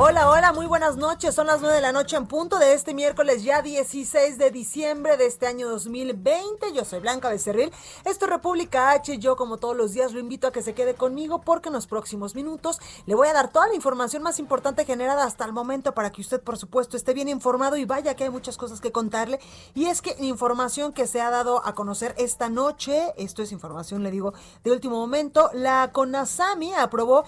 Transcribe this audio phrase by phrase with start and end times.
[0.00, 1.34] Hola, hola, muy buenas noches.
[1.34, 5.16] Son las 9 de la noche en punto de este miércoles ya 16 de diciembre
[5.16, 6.72] de este año 2020.
[6.72, 7.72] Yo soy Blanca Becerril.
[8.04, 9.18] Esto es República H.
[9.18, 11.88] Yo como todos los días lo invito a que se quede conmigo porque en los
[11.88, 15.92] próximos minutos le voy a dar toda la información más importante generada hasta el momento
[15.94, 18.92] para que usted por supuesto esté bien informado y vaya que hay muchas cosas que
[18.92, 19.40] contarle.
[19.74, 24.04] Y es que información que se ha dado a conocer esta noche, esto es información
[24.04, 27.24] le digo de último momento, la CONASAMI aprobó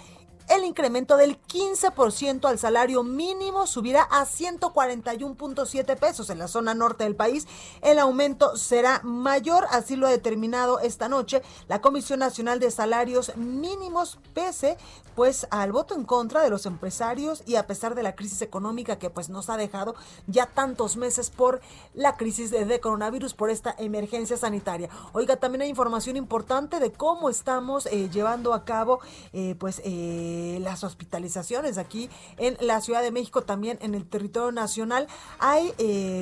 [0.49, 7.03] el incremento del 15% al salario mínimo subirá a 141.7 pesos en la zona norte
[7.03, 7.47] del país.
[7.81, 13.35] El aumento será mayor, así lo ha determinado esta noche la Comisión Nacional de Salarios
[13.35, 14.77] Mínimos, pese
[15.15, 18.97] pues al voto en contra de los empresarios y a pesar de la crisis económica
[18.97, 19.95] que pues nos ha dejado
[20.27, 21.61] ya tantos meses por
[21.93, 24.89] la crisis de, coronavirus, por esta emergencia sanitaria.
[25.13, 28.99] Oiga, también hay información importante de cómo estamos eh, llevando a cabo
[29.33, 34.51] eh, pues eh, las hospitalizaciones aquí en la Ciudad de México, también en el territorio
[34.51, 35.07] nacional.
[35.39, 35.73] Hay,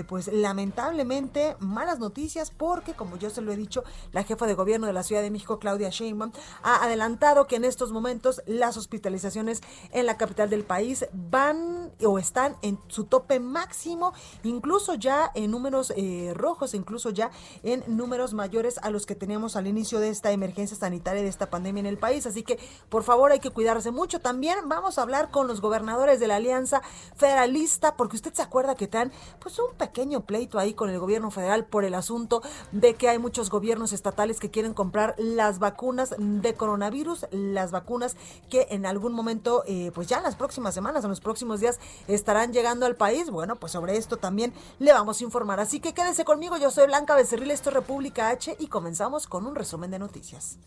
[0.08, 4.88] pues lamentablemente, malas noticias porque, como yo se lo he dicho, la jefa de gobierno
[4.88, 6.32] de la Ciudad de México, Claudia Sheinbaum,
[6.64, 12.20] ha adelantado que en estos momentos las hospitalizaciones en la capital del país van o
[12.20, 14.14] están en su tope máximo,
[14.44, 17.32] incluso ya en números eh, rojos, incluso ya
[17.64, 21.50] en números mayores a los que teníamos al inicio de esta emergencia sanitaria, de esta
[21.50, 22.26] pandemia en el país.
[22.26, 26.20] Así que, por favor, hay que cuidarse mucho también vamos a hablar con los gobernadores
[26.20, 26.82] de la Alianza
[27.16, 31.32] Federalista, porque usted se acuerda que están pues un pequeño pleito ahí con el gobierno
[31.32, 32.42] federal por el asunto
[32.72, 38.16] de que hay muchos gobiernos estatales que quieren comprar las vacunas de coronavirus, las vacunas
[38.50, 41.80] que en algún momento, eh, pues ya en las próximas semanas, en los próximos días
[42.08, 43.30] estarán llegando al país.
[43.30, 45.60] Bueno, pues sobre esto también le vamos a informar.
[45.60, 49.46] Así que quédese conmigo, yo soy Blanca Becerril, esto es República H y comenzamos con
[49.46, 50.58] un resumen de noticias.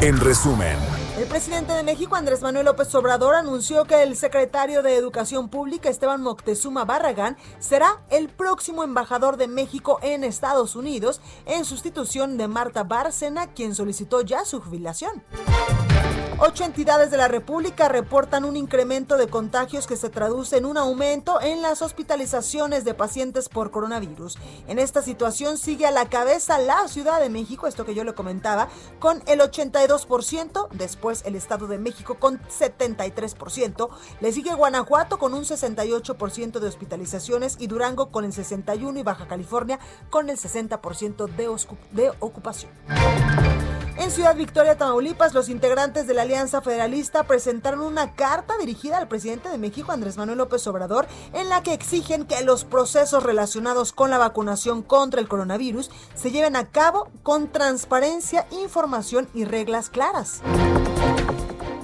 [0.00, 0.76] En resumen,
[1.18, 5.88] el presidente de México, Andrés Manuel López Obrador, anunció que el secretario de Educación Pública,
[5.88, 12.48] Esteban Moctezuma Barragán, será el próximo embajador de México en Estados Unidos, en sustitución de
[12.48, 15.22] Marta Bárcena, quien solicitó ya su jubilación.
[16.38, 20.76] Ocho entidades de la República reportan un incremento de contagios que se traduce en un
[20.76, 24.36] aumento en las hospitalizaciones de pacientes por coronavirus.
[24.66, 28.14] En esta situación sigue a la cabeza la Ciudad de México, esto que yo le
[28.14, 28.68] comentaba,
[28.98, 33.90] con el 82%, después el Estado de México con 73%,
[34.20, 39.28] le sigue Guanajuato con un 68% de hospitalizaciones y Durango con el 61% y Baja
[39.28, 39.78] California
[40.10, 42.72] con el 60% de, de ocupación.
[43.96, 49.06] En Ciudad Victoria, Tamaulipas, los integrantes de la Alianza Federalista presentaron una carta dirigida al
[49.06, 53.92] presidente de México, Andrés Manuel López Obrador, en la que exigen que los procesos relacionados
[53.92, 59.90] con la vacunación contra el coronavirus se lleven a cabo con transparencia, información y reglas
[59.90, 60.42] claras.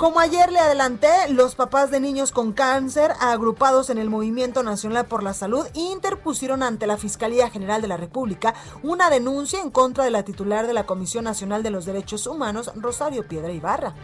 [0.00, 5.04] Como ayer le adelanté, los papás de niños con cáncer agrupados en el Movimiento Nacional
[5.04, 10.02] por la Salud interpusieron ante la Fiscalía General de la República una denuncia en contra
[10.04, 13.94] de la titular de la Comisión Nacional de los Derechos Humanos, Rosario Piedra Ibarra.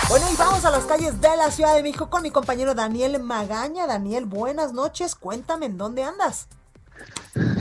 [0.09, 3.21] Bueno, y vamos a las calles de la Ciudad de México con mi compañero Daniel
[3.21, 3.85] Magaña.
[3.85, 5.13] Daniel, buenas noches.
[5.13, 6.47] Cuéntame en dónde andas.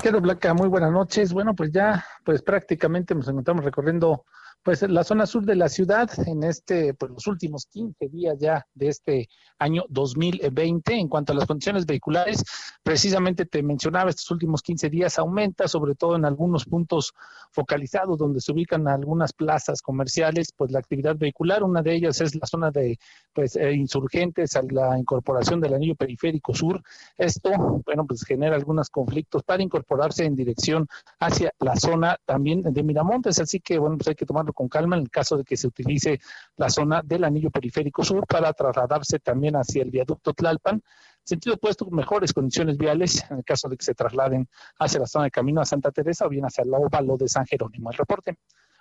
[0.02, 1.34] Quedo Blanca, muy buenas noches.
[1.34, 4.24] Bueno, pues ya, pues prácticamente nos encontramos recorriendo
[4.68, 8.66] pues la zona sur de la ciudad en este, pues los últimos 15 días ya
[8.74, 10.92] de este año 2020.
[10.92, 12.44] En cuanto a las condiciones vehiculares,
[12.82, 17.14] precisamente te mencionaba, estos últimos 15 días aumenta, sobre todo en algunos puntos
[17.50, 22.34] focalizados donde se ubican algunas plazas comerciales, pues la actividad vehicular, una de ellas es
[22.34, 22.98] la zona de
[23.32, 26.82] pues eh, insurgentes a la incorporación del anillo periférico sur.
[27.16, 30.86] Esto, bueno, pues genera algunos conflictos para incorporarse en dirección
[31.20, 34.96] hacia la zona también de Miramontes, así que bueno, pues hay que tomarlo con calma
[34.96, 36.20] en el caso de que se utilice
[36.56, 40.82] la zona del anillo periférico sur para trasladarse también hacia el viaducto Tlalpan.
[41.22, 44.48] Sentido opuesto, mejores condiciones viales en el caso de que se trasladen
[44.80, 47.46] hacia la zona de camino a Santa Teresa o bien hacia el óvalo de San
[47.46, 47.92] Jerónimo.
[47.92, 48.36] El reporte.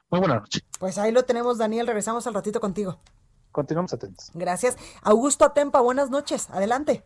[0.10, 0.62] Muy buena noche.
[0.80, 1.86] Pues ahí lo tenemos, Daniel.
[1.86, 3.00] Regresamos al ratito contigo.
[3.52, 4.32] Continuamos atentos.
[4.34, 4.78] Gracias.
[5.04, 6.50] Augusto Atempa, buenas noches.
[6.50, 7.04] Adelante.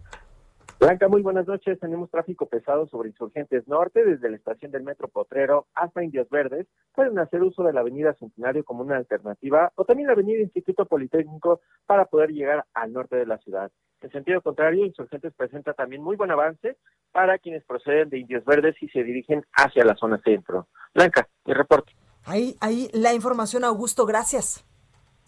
[0.81, 1.79] Blanca, muy buenas noches.
[1.79, 6.65] Tenemos tráfico pesado sobre Insurgentes Norte, desde la estación del Metro Potrero hasta Indios Verdes.
[6.95, 10.87] Pueden hacer uso de la Avenida Centenario como una alternativa o también la Avenida Instituto
[10.87, 13.71] Politécnico para poder llegar al norte de la ciudad.
[14.01, 16.77] En sentido contrario, Insurgentes presenta también muy buen avance
[17.11, 20.67] para quienes proceden de Indios Verdes y se dirigen hacia la zona centro.
[20.95, 21.93] Blanca, mi reporte.
[22.25, 24.07] Ahí, ahí la información, Augusto.
[24.07, 24.65] Gracias.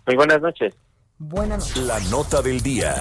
[0.07, 0.75] Muy buenas noches.
[1.19, 1.85] Buenas noches.
[1.85, 2.95] La nota del día.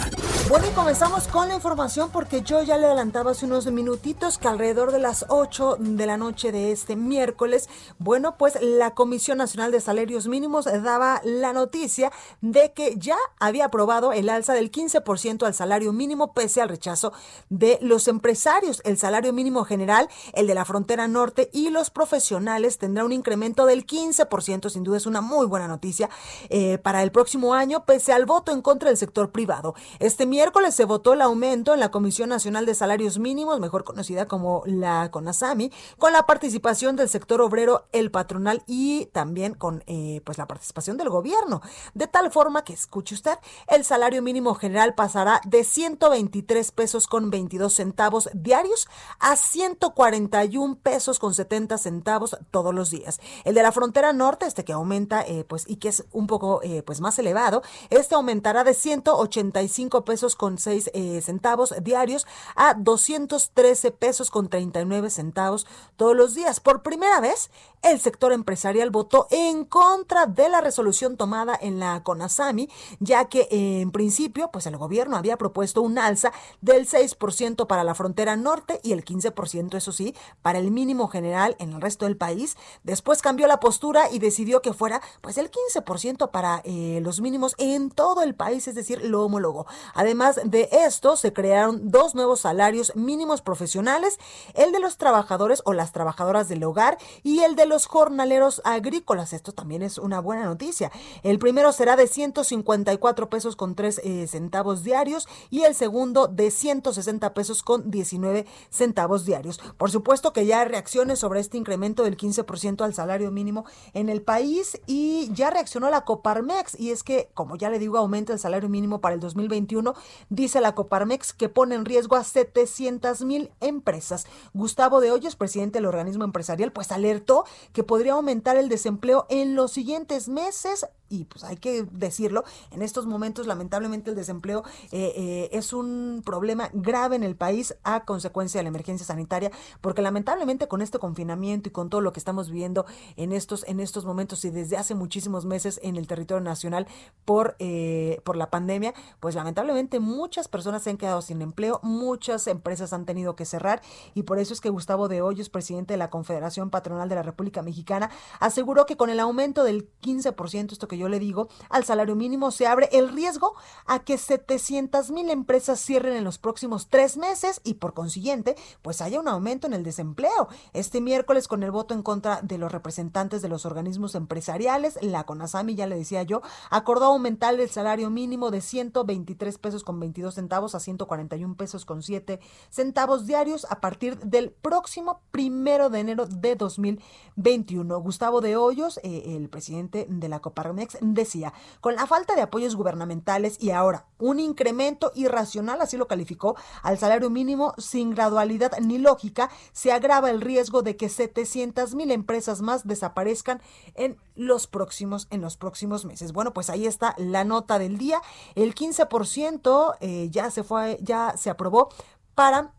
[0.53, 4.49] Bueno, y comenzamos con la información porque yo ya le adelantaba hace unos minutitos que
[4.49, 9.73] alrededor de las 8 de la noche de este miércoles, bueno, pues la Comisión Nacional
[9.73, 12.13] de Salarios Mínimos daba la noticia
[12.43, 17.15] de que ya había aprobado el alza del 15% al salario mínimo pese al rechazo
[17.49, 18.83] de los empresarios.
[18.85, 23.65] El salario mínimo general, el de la frontera norte y los profesionales tendrá un incremento
[23.65, 26.11] del 15%, sin duda es una muy buena noticia
[26.51, 29.75] eh, para el próximo año, pese al voto en contra del sector privado.
[29.99, 30.42] Este miércoles
[30.73, 35.11] se votó el aumento en la Comisión Nacional de Salarios Mínimos, mejor conocida como la
[35.11, 40.47] CONASAMI, con la participación del sector obrero, el patronal y también con eh, pues la
[40.47, 41.61] participación del gobierno.
[41.95, 47.31] De tal forma que, escuche usted, el salario mínimo general pasará de 123 pesos con
[47.31, 48.89] 22 centavos diarios
[49.21, 53.21] a 141 pesos con 70 centavos todos los días.
[53.45, 56.61] El de la frontera norte, este que aumenta eh, pues y que es un poco
[56.63, 62.75] eh, pues más elevado, este aumentará de 185 pesos con 6 eh, centavos diarios a
[62.75, 65.67] 213 pesos con 39 centavos
[65.97, 66.61] todos los días.
[66.61, 67.51] Por primera vez,
[67.83, 72.69] el sector empresarial votó en contra de la resolución tomada en la CONASAMI,
[73.01, 77.97] ya que en principio, pues el gobierno había propuesto un alza del 6% para la
[77.97, 82.17] frontera norte y el 15%, eso sí, para el mínimo general en el resto del
[82.17, 82.57] país.
[82.85, 87.55] Después cambió la postura y decidió que fuera pues el 15% para eh, los mínimos
[87.59, 89.67] en todo el país, es decir, lo homologó.
[89.95, 90.12] Además
[90.45, 94.19] de esto, se crearon dos nuevos salarios mínimos profesionales,
[94.55, 99.33] el de los trabajadores o las trabajadoras del hogar y el de los jornaleros agrícolas.
[99.33, 100.93] Esto también es una buena noticia.
[101.23, 106.51] El primero será de 154 pesos con 3 eh, centavos diarios y el segundo de
[106.51, 109.61] 160 pesos con 19 centavos diarios.
[109.79, 114.09] Por supuesto que ya hay reacciones sobre este incremento del 15% al salario mínimo en
[114.09, 118.33] el país y ya reaccionó la Coparmex y es que, como ya le digo, aumenta
[118.33, 119.95] el salario mínimo para el 2021,
[120.29, 124.27] dice la Coparmex que pone en riesgo a 700 mil empresas.
[124.55, 129.55] Gustavo de Hoyos, presidente del organismo empresarial, pues alertó que podría aumentar el desempleo en
[129.55, 135.13] los siguientes meses y pues hay que decirlo, en estos momentos lamentablemente el desempleo eh,
[135.15, 139.51] eh, es un problema grave en el país a consecuencia de la emergencia sanitaria,
[139.83, 143.79] porque lamentablemente con este confinamiento y con todo lo que estamos viviendo en estos, en
[143.79, 146.87] estos momentos y desde hace muchísimos meses en el territorio nacional
[147.27, 152.47] por, eh, por la pandemia, pues lamentablemente muchas personas se han quedado sin empleo, muchas
[152.47, 153.83] empresas han tenido que cerrar
[154.15, 157.23] y por eso es que Gustavo de Hoyos, presidente de la Confederación Patronal de la
[157.23, 161.85] República Mexicana, aseguró que con el aumento del 15%, esto que yo le digo, al
[161.85, 163.55] salario mínimo se abre el riesgo
[163.87, 169.01] a que 700 mil empresas cierren en los próximos tres meses y por consiguiente, pues
[169.01, 170.49] haya un aumento en el desempleo.
[170.73, 175.25] Este miércoles, con el voto en contra de los representantes de los organismos empresariales, la
[175.25, 180.35] CONASAMI, ya le decía yo, acordó aumentar el salario mínimo de 123 pesos con 22
[180.35, 182.41] centavos a 141 pesos con 7
[182.71, 188.01] centavos diarios a partir del próximo primero de enero de 2021.
[188.01, 192.77] Gustavo de Hoyos, eh, el presidente de la Coparmex, Decía, con la falta de apoyos
[192.77, 198.99] gubernamentales y ahora un incremento irracional, así lo calificó, al salario mínimo sin gradualidad ni
[198.99, 203.61] lógica, se agrava el riesgo de que 700 mil empresas más desaparezcan
[203.95, 206.33] en los próximos en los próximos meses.
[206.33, 208.21] Bueno, pues ahí está la nota del día.
[208.55, 211.89] El 15% eh, ya se fue, ya se aprobó
[212.35, 212.73] para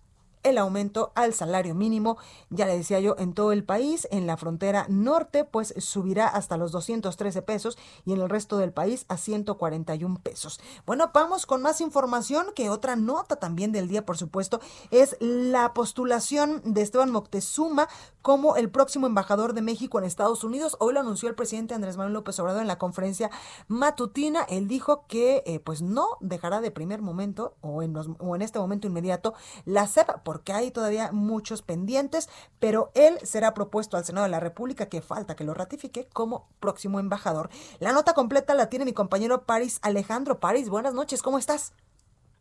[0.43, 2.17] el aumento al salario mínimo,
[2.49, 6.57] ya le decía yo, en todo el país, en la frontera norte, pues subirá hasta
[6.57, 10.59] los 213 pesos y en el resto del país a 141 pesos.
[10.85, 14.59] Bueno, vamos con más información que otra nota también del día, por supuesto,
[14.91, 17.87] es la postulación de Esteban Moctezuma
[18.21, 20.77] como el próximo embajador de México en Estados Unidos.
[20.79, 23.29] Hoy lo anunció el presidente Andrés Manuel López Obrador en la conferencia
[23.67, 24.43] matutina.
[24.43, 27.95] Él dijo que eh, pues no dejará de primer momento o en,
[28.41, 29.33] este momento inmediato
[29.65, 32.27] la CEP porque hay todavía muchos pendientes,
[32.59, 36.49] pero él será propuesto al Senado de la República, que falta que lo ratifique, como
[36.59, 37.49] próximo embajador.
[37.79, 40.39] La nota completa la tiene mi compañero Paris Alejandro.
[40.39, 41.75] Paris, buenas noches, ¿cómo estás?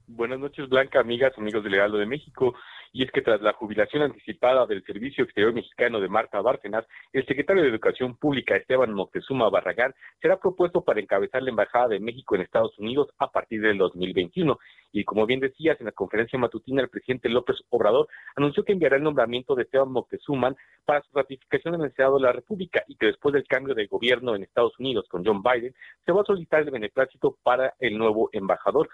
[0.06, 2.54] Buenas noches, Blanca, amigas, amigos del Heraldo de México
[2.92, 7.26] y es que tras la jubilación anticipada del Servicio Exterior Mexicano de Marta Bárcenas, el
[7.26, 12.34] secretario de Educación Pública Esteban Moctezuma Barragán será propuesto para encabezar la Embajada de México
[12.34, 14.58] en Estados Unidos a partir del 2021.
[14.92, 18.96] Y como bien decías, en la conferencia matutina el presidente López Obrador anunció que enviará
[18.96, 22.96] el nombramiento de Esteban Moctezuma para su ratificación en el Senado de la República y
[22.96, 26.24] que después del cambio de gobierno en Estados Unidos con John Biden se va a
[26.24, 28.90] solicitar el beneplácito para el nuevo embajador.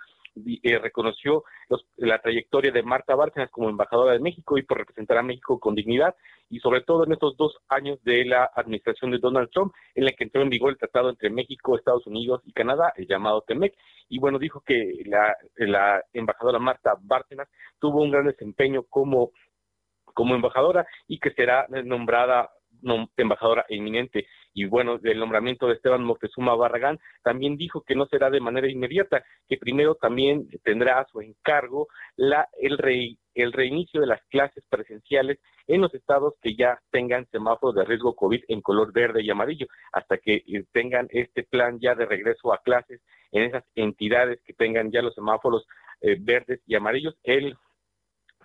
[0.63, 1.45] Eh, reconoció
[1.97, 5.75] la trayectoria de Marta Bárcenas como embajadora de México y por representar a México con
[5.75, 6.15] dignidad
[6.51, 10.13] y sobre todo en estos dos años de la administración de Donald Trump en la
[10.13, 13.75] que entró en vigor el tratado entre México, Estados Unidos y Canadá, el llamado TEMEC,
[14.09, 19.33] y bueno, dijo que la, la embajadora Marta Bárcenas tuvo un gran desempeño como
[20.15, 22.51] como embajadora y que será nombrada
[23.17, 24.27] embajadora eminente.
[24.55, 28.71] Y bueno, el nombramiento de Esteban Moctezuma Barragán también dijo que no será de manera
[28.71, 32.79] inmediata, que primero también tendrá a su encargo la, el,
[33.35, 38.17] el reinicio de las clases presenciales en los estados que ya tengan semáforos de riesgo
[38.17, 42.53] COVID en color verde y amarillo, hasta que eh, tengan este plan ya de regreso
[42.53, 45.67] a clases en esas entidades que tengan ya los semáforos
[46.01, 47.17] eh, verdes y amarillos.
[47.23, 47.57] El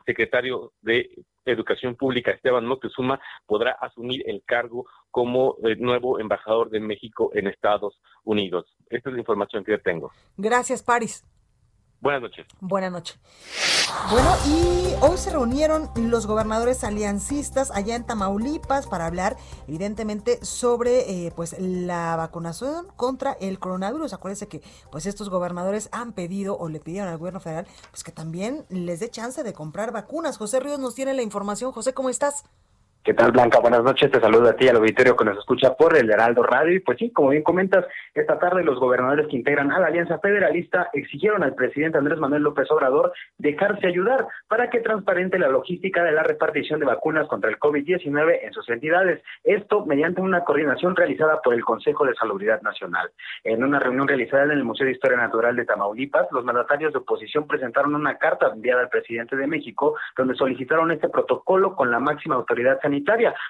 [0.06, 6.80] secretario de Educación Pública, Esteban Moctezuma, podrá asumir el cargo como el nuevo embajador de
[6.80, 8.66] México en Estados Unidos.
[8.90, 10.12] Esta es la información que yo tengo.
[10.38, 11.26] Gracias, Paris.
[12.04, 12.46] Buenas noches.
[12.60, 13.18] Buenas noches.
[14.12, 19.38] Bueno, y hoy se reunieron los gobernadores aliancistas allá en Tamaulipas para hablar,
[19.70, 24.12] evidentemente, sobre eh, pues la vacunación contra el coronavirus.
[24.12, 28.12] Acuérdense que pues estos gobernadores han pedido o le pidieron al gobierno federal pues que
[28.12, 30.38] también les dé chance de comprar vacunas.
[30.38, 31.72] José Ríos nos tiene la información.
[31.72, 32.44] José, ¿cómo estás?
[33.04, 33.60] ¿Qué tal, Blanca?
[33.60, 34.10] Buenas noches.
[34.10, 36.74] Te saludo a ti al auditorio que nos escucha por el Heraldo Radio.
[36.74, 40.20] Y pues sí, como bien comentas, esta tarde los gobernadores que integran a la Alianza
[40.20, 46.02] Federalista exigieron al presidente Andrés Manuel López Obrador dejarse ayudar para que transparente la logística
[46.02, 49.22] de la repartición de vacunas contra el COVID-19 en sus entidades.
[49.44, 53.12] Esto mediante una coordinación realizada por el Consejo de Salubridad Nacional.
[53.44, 57.00] En una reunión realizada en el Museo de Historia Natural de Tamaulipas, los mandatarios de
[57.00, 62.00] oposición presentaron una carta enviada al presidente de México donde solicitaron este protocolo con la
[62.00, 62.93] máxima autoridad sanitaria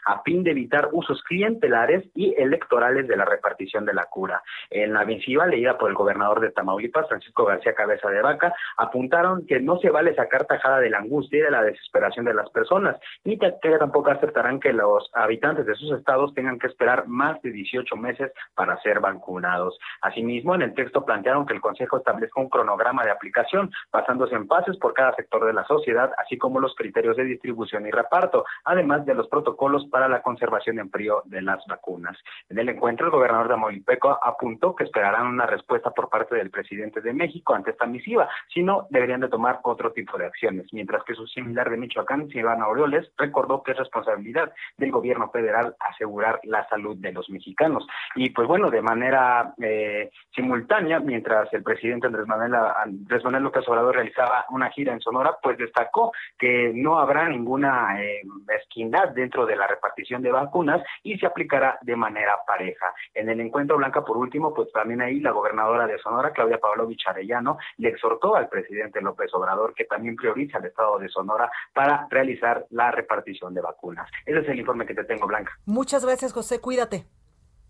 [0.06, 4.44] a fin de evitar usos clientelares y electorales de la repartición de la cura.
[4.70, 9.46] En la misiva leída por el gobernador de Tamaulipas, Francisco García Cabeza de Vaca, apuntaron
[9.46, 12.50] que no se vale sacar tajada de la angustia y de la desesperación de las
[12.50, 17.42] personas, ni que, tampoco aceptarán que los habitantes de sus estados tengan que esperar más
[17.42, 19.78] de 18 meses para ser vacunados.
[20.02, 24.48] Asimismo, en el texto plantearon que el Consejo establezca un cronograma de aplicación, basándose en
[24.48, 28.46] fases por cada sector de la sociedad, así como los criterios de distribución y reparto,
[28.64, 32.16] además de los protocolos para la conservación en frío de las vacunas.
[32.50, 36.52] En el encuentro, el gobernador de Amaulipeco apuntó que esperarán una respuesta por parte del
[36.52, 40.68] presidente de México ante esta misiva, si no, deberían de tomar otro tipo de acciones,
[40.72, 45.76] mientras que su similar de Michoacán, Silvana Aureoles, recordó que es responsabilidad del gobierno federal
[45.80, 47.88] asegurar la salud de los mexicanos.
[48.14, 53.68] Y pues bueno, de manera eh, simultánea, mientras el presidente Andrés Manuel, Andrés Manuel López
[53.68, 58.22] Obrador realizaba una gira en Sonora, pues destacó que no habrá ninguna eh,
[58.62, 62.94] esquindad dentro de la repartición de vacunas y se aplicará de manera pareja.
[63.14, 67.08] En el encuentro blanca, por último, pues también ahí la gobernadora de Sonora, Claudia Pavlovich
[67.08, 72.08] Arellano, le exhortó al presidente López Obrador que también priorice al estado de Sonora para
[72.10, 74.10] realizar la repartición de vacunas.
[74.26, 75.54] Ese es el informe que te tengo, Blanca.
[75.66, 76.60] Muchas gracias, José.
[76.60, 77.06] Cuídate.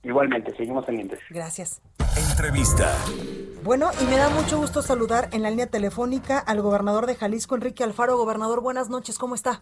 [0.02, 1.20] Igualmente, seguimos pendientes.
[1.30, 1.82] Gracias.
[2.32, 2.92] Entrevista.
[3.64, 7.56] Bueno, y me da mucho gusto saludar en la línea telefónica al gobernador de Jalisco,
[7.56, 8.18] Enrique Alfaro.
[8.18, 9.62] Gobernador, buenas noches, ¿cómo está?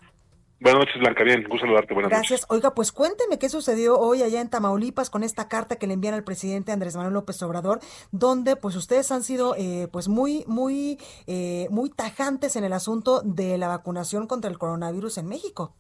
[0.62, 1.24] Buenas noches, Blanca.
[1.24, 1.96] Bien, gusto saludarte.
[1.96, 2.46] Buenas Gracias.
[2.48, 6.14] Oiga, pues cuénteme qué sucedió hoy allá en Tamaulipas con esta carta que le envían
[6.14, 7.80] al presidente Andrés Manuel López Obrador,
[8.12, 13.24] donde pues ustedes han sido eh, pues muy, muy, eh, muy tajantes en el asunto
[13.24, 15.76] de la vacunación contra el coronavirus en México.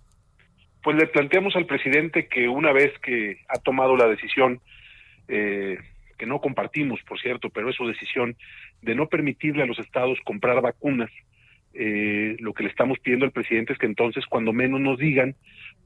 [0.81, 4.61] Pues le planteamos al presidente que una vez que ha tomado la decisión,
[5.27, 5.77] eh,
[6.17, 8.35] que no compartimos, por cierto, pero es su decisión,
[8.81, 11.11] de no permitirle a los estados comprar vacunas,
[11.73, 15.35] eh, lo que le estamos pidiendo al presidente es que entonces cuando menos nos digan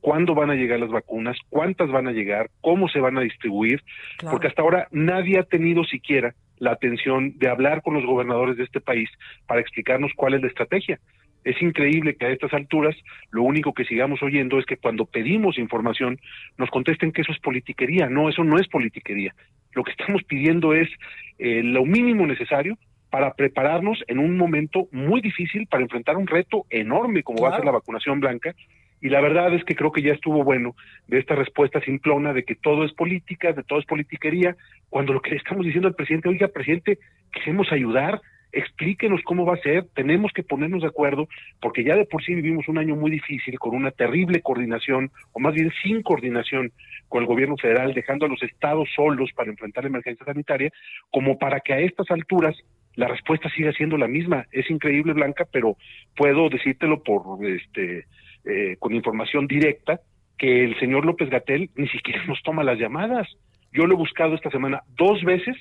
[0.02, 3.84] cuándo van a llegar las vacunas, cuántas van a llegar, cómo se van a distribuir,
[4.30, 8.64] porque hasta ahora nadie ha tenido siquiera la atención de hablar con los gobernadores de
[8.64, 9.10] este país
[9.48, 11.00] para explicarnos cuál es la estrategia.
[11.44, 12.96] Es increíble que a estas alturas
[13.30, 16.20] lo único que sigamos oyendo es que cuando pedimos información
[16.58, 18.10] nos contesten que eso es politiquería.
[18.10, 19.36] No, eso no es politiquería.
[19.74, 20.90] Lo que estamos pidiendo es
[21.38, 22.78] eh, lo mínimo necesario
[23.16, 27.56] para prepararnos en un momento muy difícil para enfrentar un reto enorme como va a
[27.56, 28.54] ser la vacunación blanca.
[29.00, 30.76] Y la verdad es que creo que ya estuvo bueno
[31.08, 34.58] de esta respuesta simplona de que todo es política, de todo es politiquería,
[34.90, 37.00] cuando lo que le estamos diciendo al presidente, oiga, presidente,
[37.32, 38.20] queremos ayudar,
[38.52, 41.30] explíquenos cómo va a ser, tenemos que ponernos de acuerdo,
[41.62, 45.40] porque ya de por sí vivimos un año muy difícil con una terrible coordinación, o
[45.40, 46.74] más bien sin coordinación
[47.08, 50.70] con el gobierno federal, dejando a los estados solos para enfrentar la emergencia sanitaria,
[51.12, 52.58] como para que a estas alturas
[52.96, 54.46] la respuesta sigue siendo la misma.
[54.52, 55.78] Es increíble, Blanca, pero
[56.16, 58.06] puedo decírtelo por este
[58.46, 60.00] eh, con información directa
[60.38, 63.28] que el señor López Gatel ni siquiera nos toma las llamadas.
[63.74, 65.56] Yo lo he buscado esta semana dos veces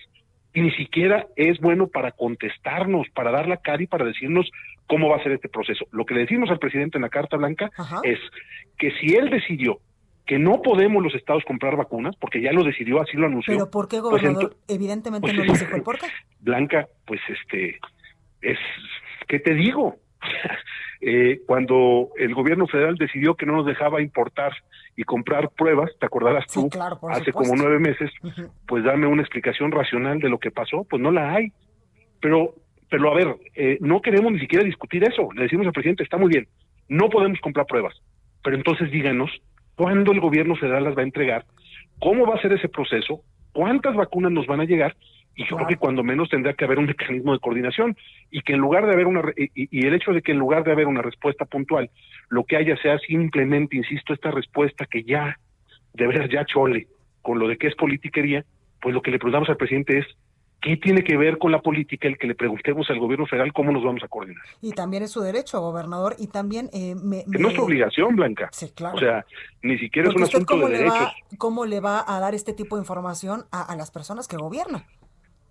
[0.52, 4.50] y ni siquiera es bueno para contestarnos, para dar la cara y para decirnos
[4.86, 5.86] cómo va a ser este proceso.
[5.90, 7.70] Lo que le decimos al presidente en la Carta Blanca
[8.04, 8.18] es
[8.78, 9.78] que si él decidió
[10.26, 13.52] que no podemos los estados comprar vacunas, porque ya lo decidió, así lo anunció.
[13.54, 14.56] ¿Pero por qué, pues gobernador?
[14.68, 16.06] Evidentemente pues no nos dijo el por qué.
[16.40, 17.78] Blanca, pues este,
[18.40, 18.58] es,
[19.28, 19.96] ¿qué te digo?
[21.02, 24.52] eh, cuando el gobierno federal decidió que no nos dejaba importar
[24.96, 26.70] y comprar pruebas, te acordarás tú,
[27.10, 28.10] hace como nueve meses,
[28.66, 31.52] pues dame una explicación racional de lo que pasó, pues no la hay.
[32.20, 32.54] Pero,
[32.88, 35.28] pero a ver, eh, no queremos ni siquiera discutir eso.
[35.34, 36.48] Le decimos al presidente, está muy bien,
[36.88, 37.94] no podemos comprar pruebas,
[38.42, 39.30] pero entonces díganos
[39.76, 41.44] cuándo el gobierno federal las va a entregar,
[41.98, 43.20] cómo va a ser ese proceso,
[43.52, 44.96] cuántas vacunas nos van a llegar
[45.36, 47.96] y yo creo que cuando menos tendrá que haber un mecanismo de coordinación
[48.30, 50.72] y que en lugar de haber una y, el hecho de que en lugar de
[50.72, 51.90] haber una respuesta puntual
[52.28, 55.38] lo que haya sea simplemente insisto esta respuesta que ya
[55.92, 56.86] de veras ya chole
[57.22, 58.44] con lo de que es politiquería
[58.80, 60.06] pues lo que le preguntamos al presidente es
[60.64, 63.70] ¿Qué tiene que ver con la política el que le preguntemos al gobierno federal cómo
[63.70, 64.42] nos vamos a coordinar?
[64.62, 66.70] Y también es su derecho, gobernador, y también...
[66.72, 68.48] Eh, me, Es nuestra obligación, Blanca.
[68.50, 68.96] Sí, claro.
[68.96, 69.26] O sea,
[69.60, 71.12] ni siquiera es un asunto de derechos.
[71.36, 74.86] ¿Cómo le va a dar este tipo de información a, las personas que gobiernan?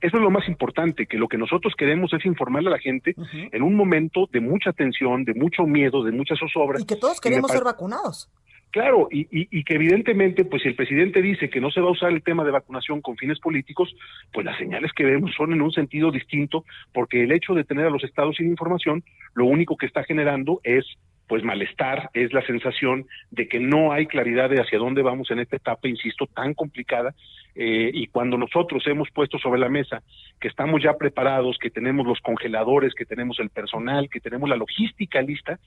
[0.01, 3.13] Eso es lo más importante, que lo que nosotros queremos es informarle a la gente
[3.51, 6.81] en un momento de mucha tensión, de mucho miedo, de muchas zozobra.
[6.81, 8.31] Y que todos queremos ser vacunados.
[8.73, 11.91] Claro, y, y, que evidentemente, pues si el presidente dice que no se va a
[11.91, 13.95] usar el tema de vacunación con fines políticos,
[14.31, 17.85] pues las señales que vemos son en un sentido distinto, porque el hecho de tener
[17.85, 19.03] a los estados sin información,
[19.35, 20.87] lo único que está generando es
[21.27, 25.39] pues malestar, es la sensación de que no hay claridad de hacia dónde vamos en
[25.39, 27.15] esta etapa, insisto, tan complicada,
[27.55, 30.01] eh, y cuando nosotros hemos puesto sobre la mesa
[30.39, 34.55] que estamos ya preparados, que tenemos los congeladores, que tenemos el personal, que tenemos la
[34.55, 35.59] logística lista,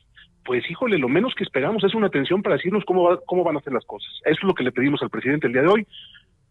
[0.45, 3.59] pues híjole, lo menos que esperamos es una atención para decirnos cómo, cómo van a
[3.61, 4.11] hacer las cosas.
[4.25, 5.87] Eso es lo que le pedimos al presidente el día de hoy,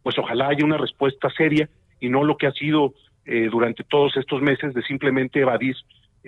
[0.03, 2.93] pues ojalá haya una respuesta seria y no lo que ha sido
[3.25, 5.75] eh, durante todos estos meses de simplemente evadir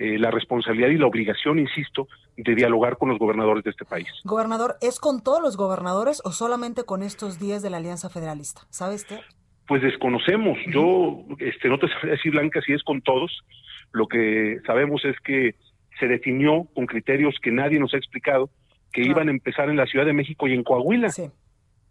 [0.00, 2.06] eh, la responsabilidad y la obligación, insisto,
[2.36, 4.06] de dialogar con los gobernadores de este país.
[4.22, 8.60] Gobernador, ¿es con todos los gobernadores o solamente con estos 10 de la Alianza Federalista?
[8.70, 9.18] ¿Sabe usted?
[9.66, 10.56] Pues desconocemos.
[10.72, 13.44] Yo este, no te sabría decir, Blanca, si es con todos.
[13.90, 15.56] Lo que sabemos es que
[15.98, 18.50] se definió con criterios que nadie nos ha explicado
[18.92, 21.08] que iban a empezar en la Ciudad de México y en Coahuila.
[21.08, 21.28] Sí.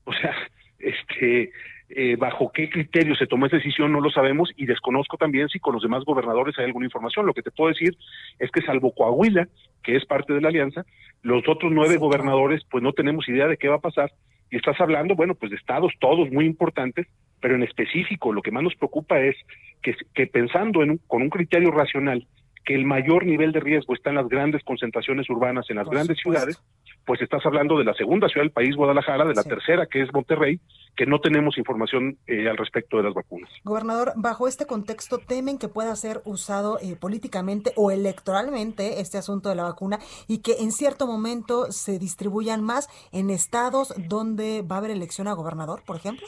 [0.06, 0.34] O sea,
[0.80, 1.52] este,
[1.90, 5.60] eh, bajo qué criterio se tomó esa decisión no lo sabemos y desconozco también si
[5.60, 7.26] con los demás gobernadores hay alguna información.
[7.26, 7.98] Lo que te puedo decir
[8.40, 9.48] es que salvo Coahuila,
[9.84, 10.86] que es parte de la alianza,
[11.22, 14.12] los otros nueve gobernadores pues no tenemos idea de qué va a pasar.
[14.50, 17.08] Y estás hablando, bueno, pues de estados todos muy importantes,
[17.40, 19.36] pero en específico lo que más nos preocupa es
[19.82, 22.28] que, que pensando en con un criterio racional
[22.66, 26.18] que el mayor nivel de riesgo está en las grandes concentraciones urbanas, en las grandes
[26.18, 26.62] ciudades,
[27.08, 30.14] pues estás hablando de la segunda ciudad del país, Guadalajara, de la tercera, que es
[30.14, 30.60] Monterrey,
[30.96, 33.50] que no tenemos información eh, al respecto de las vacunas.
[33.64, 39.48] Gobernador, bajo este contexto, ¿temen que pueda ser usado eh, políticamente o electoralmente este asunto
[39.48, 44.76] de la vacuna y que en cierto momento se distribuyan más en estados donde va
[44.76, 46.28] a haber elección a gobernador, por ejemplo?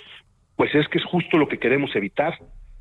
[0.56, 2.40] Pues es que es justo lo que queremos evitar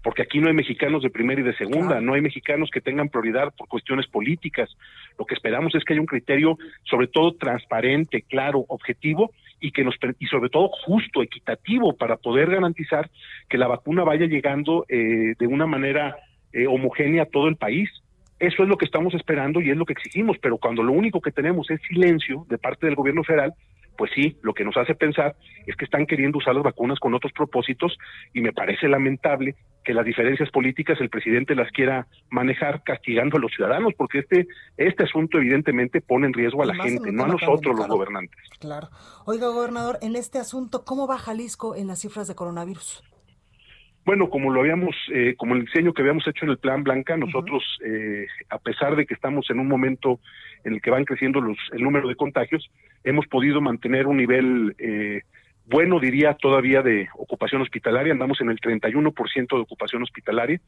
[0.09, 3.11] porque aquí no hay mexicanos de primera y de segunda, no hay mexicanos que tengan
[3.11, 4.75] prioridad por cuestiones políticas.
[5.19, 9.85] Lo que esperamos es que haya un criterio sobre todo transparente, claro, objetivo y que
[9.85, 13.11] nos y sobre todo justo, equitativo para poder garantizar
[13.51, 16.17] que la vacuna vaya llegando eh, de una manera
[16.55, 17.91] eh, homogénea a todo el país.
[18.39, 21.21] Eso es lo que estamos esperando y es lo que exigimos, pero cuando lo único
[21.21, 23.53] que tenemos es silencio de parte del gobierno federal,
[23.99, 25.35] pues sí, lo que nos hace pensar
[25.67, 27.99] es que están queriendo usar las vacunas con otros propósitos
[28.33, 33.41] y me parece lamentable que las diferencias políticas el presidente las quiera manejar castigando a
[33.41, 37.29] los ciudadanos, porque este, este asunto evidentemente pone en riesgo a la gente, no a
[37.29, 38.39] nosotros los gobernantes.
[38.61, 38.89] Claro.
[39.27, 43.03] Oiga, gobernador, en este asunto, ¿cómo va Jalisco en las cifras de coronavirus?
[44.09, 47.15] Bueno, como lo habíamos, eh, como el diseño que habíamos hecho en el Plan Blanca,
[47.19, 50.19] nosotros, eh, a pesar de que estamos en un momento
[50.65, 52.71] en el que van creciendo los, el número de contagios,
[53.05, 55.25] hemos podido mantener un nivel eh,
[55.67, 58.15] bueno, diría, todavía de ocupación hospitalaria.
[58.15, 60.59] Andamos en el 31% de ocupación hospitalaria.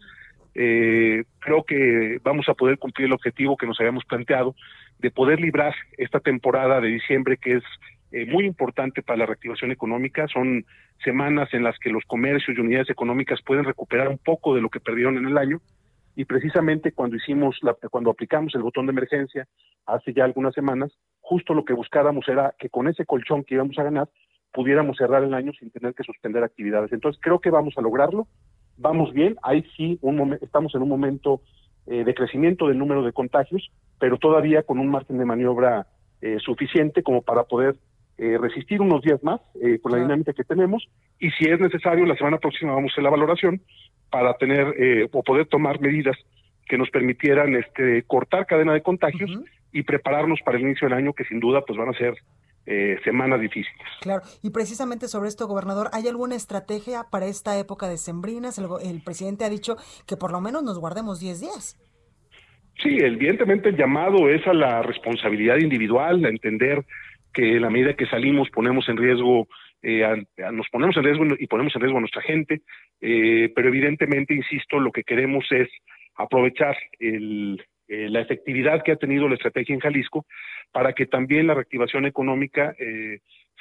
[0.52, 4.54] creo que vamos a poder cumplir el objetivo que nos habíamos planteado
[4.98, 7.64] de poder librar esta temporada de diciembre, que es
[8.12, 10.26] eh, muy importante para la reactivación económica.
[10.28, 10.64] Son
[11.04, 14.68] semanas en las que los comercios y unidades económicas pueden recuperar un poco de lo
[14.68, 15.60] que perdieron en el año.
[16.16, 19.46] Y precisamente cuando hicimos, la, cuando aplicamos el botón de emergencia
[19.86, 23.78] hace ya algunas semanas, justo lo que buscábamos era que con ese colchón que íbamos
[23.78, 24.08] a ganar
[24.52, 26.92] pudiéramos cerrar el año sin tener que suspender actividades.
[26.92, 28.26] Entonces creo que vamos a lograrlo.
[28.76, 29.36] Vamos bien.
[29.42, 31.42] Ahí sí, un estamos en un momento
[31.86, 35.86] eh, de crecimiento del número de contagios, pero todavía con un margen de maniobra
[36.20, 37.76] eh, suficiente como para poder
[38.22, 40.86] eh, resistir unos días más eh, con la dinámica que tenemos
[41.18, 43.62] y si es necesario la semana próxima vamos a hacer la valoración
[44.10, 46.18] para tener eh, o poder tomar medidas
[46.66, 49.30] que nos permitieran este cortar cadena de contagios
[49.72, 52.14] y prepararnos para el inicio del año que sin duda pues van a ser
[53.02, 53.82] semanas difíciles.
[54.00, 58.58] Claro, y precisamente sobre esto, gobernador, ¿hay alguna estrategia para esta época de sembrinas?
[58.58, 61.80] El, el presidente ha dicho que por lo menos nos guardemos 10 días.
[62.82, 66.84] Sí, evidentemente el llamado es a la responsabilidad individual, a entender
[67.32, 69.48] que la medida que salimos ponemos en riesgo,
[69.82, 72.62] eh, nos ponemos en riesgo y ponemos en riesgo a nuestra gente,
[73.00, 75.68] eh, pero evidentemente, insisto, lo que queremos es
[76.16, 80.26] aprovechar el, eh, la efectividad que ha tenido la estrategia en Jalisco
[80.72, 82.74] para que también la reactivación económica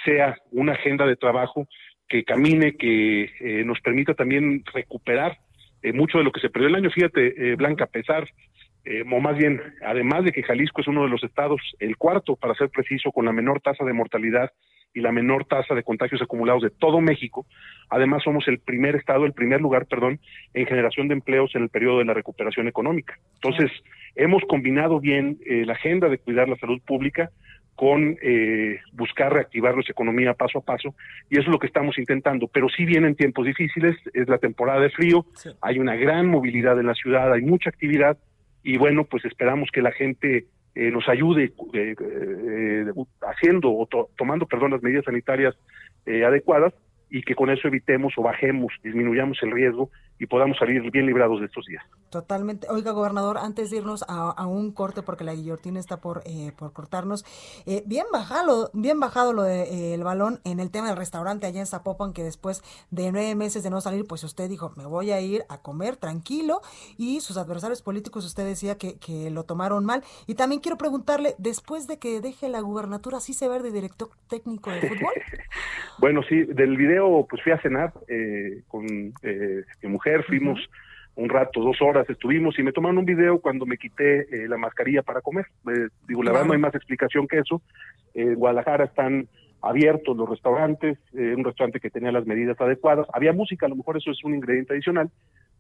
[0.06, 1.68] sea una agenda de trabajo
[2.08, 5.38] que camine, que nos permita también recuperar
[5.94, 6.92] mucho de lo que se perdió el año.
[6.92, 8.28] Fíjate, Blanca, a pesar
[8.86, 12.36] eh, o más bien, además de que Jalisco es uno de los estados, el cuarto,
[12.36, 14.52] para ser preciso, con la menor tasa de mortalidad
[14.94, 17.46] y la menor tasa de contagios acumulados de todo México,
[17.90, 20.20] además somos el primer estado, el primer lugar, perdón,
[20.54, 23.20] en generación de empleos en el periodo de la recuperación económica.
[23.36, 23.72] Entonces,
[24.16, 27.30] hemos combinado bien eh, la agenda de cuidar la salud pública
[27.76, 30.96] con eh, buscar reactivar nuestra economía paso a paso,
[31.30, 32.48] y eso es lo que estamos intentando.
[32.48, 35.26] Pero sí vienen tiempos difíciles, es la temporada de frío,
[35.62, 38.18] hay una gran movilidad en la ciudad, hay mucha actividad,
[38.64, 40.46] y bueno, pues esperamos que la gente
[40.76, 42.86] eh, nos ayude eh, eh,
[43.22, 45.56] haciendo o tomando, perdón, las medidas sanitarias
[46.06, 46.74] adecuadas
[47.12, 51.40] y que con eso evitemos o bajemos, disminuyamos el riesgo y podamos salir bien librados
[51.40, 51.84] de estos días.
[52.10, 52.68] Totalmente.
[52.70, 56.74] Oiga, gobernador, antes de irnos a, un corte, porque la guillotina está por, eh, por
[56.74, 57.24] cortarnos,
[57.66, 61.48] eh, bien bajado, bien bajado lo del de, el balón en el tema del restaurante
[61.48, 64.86] allá en Zapopan, que después de nueve meses de no salir, pues usted dijo, me
[64.86, 66.62] voy a ir a comer tranquilo,
[66.98, 70.04] y sus adversarios políticos, usted decía que, que lo tomaron mal.
[70.28, 74.10] Y también quiero preguntarle, después de que deje la gubernatura, ¿sí se ve de director
[74.28, 75.14] técnico de fútbol?
[76.00, 80.60] bueno, sí, del video, pues fui a cenar eh, con mi mujer fuimos
[81.16, 84.58] un rato, dos horas estuvimos y me tomaron un video cuando me quité eh, la
[84.58, 85.48] mascarilla para comer.
[85.68, 87.62] Eh, digo, la verdad no hay más explicación que eso.
[88.14, 89.28] en Guadalajara están
[89.62, 93.08] abiertos los restaurantes, eh, un restaurante que tenía las medidas adecuadas.
[93.14, 95.10] Había música, a lo mejor eso es un ingrediente adicional,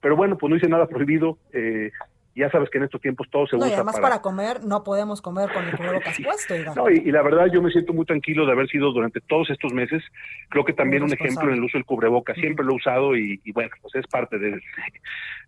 [0.02, 1.38] pero bueno, pues no hice nada prohibido.
[1.54, 1.92] Eh,
[2.40, 4.22] ya sabes que en estos tiempos todo se no, usa y además para...
[4.22, 6.56] comer no podemos comer con el cubrebocas puesto.
[6.76, 9.74] No, y, la verdad yo me siento muy tranquilo de haber sido durante todos estos
[9.74, 10.04] meses,
[10.50, 13.40] creo que también un ejemplo en el uso del cubrebocas, siempre lo he usado y,
[13.54, 14.60] bueno, pues es parte de,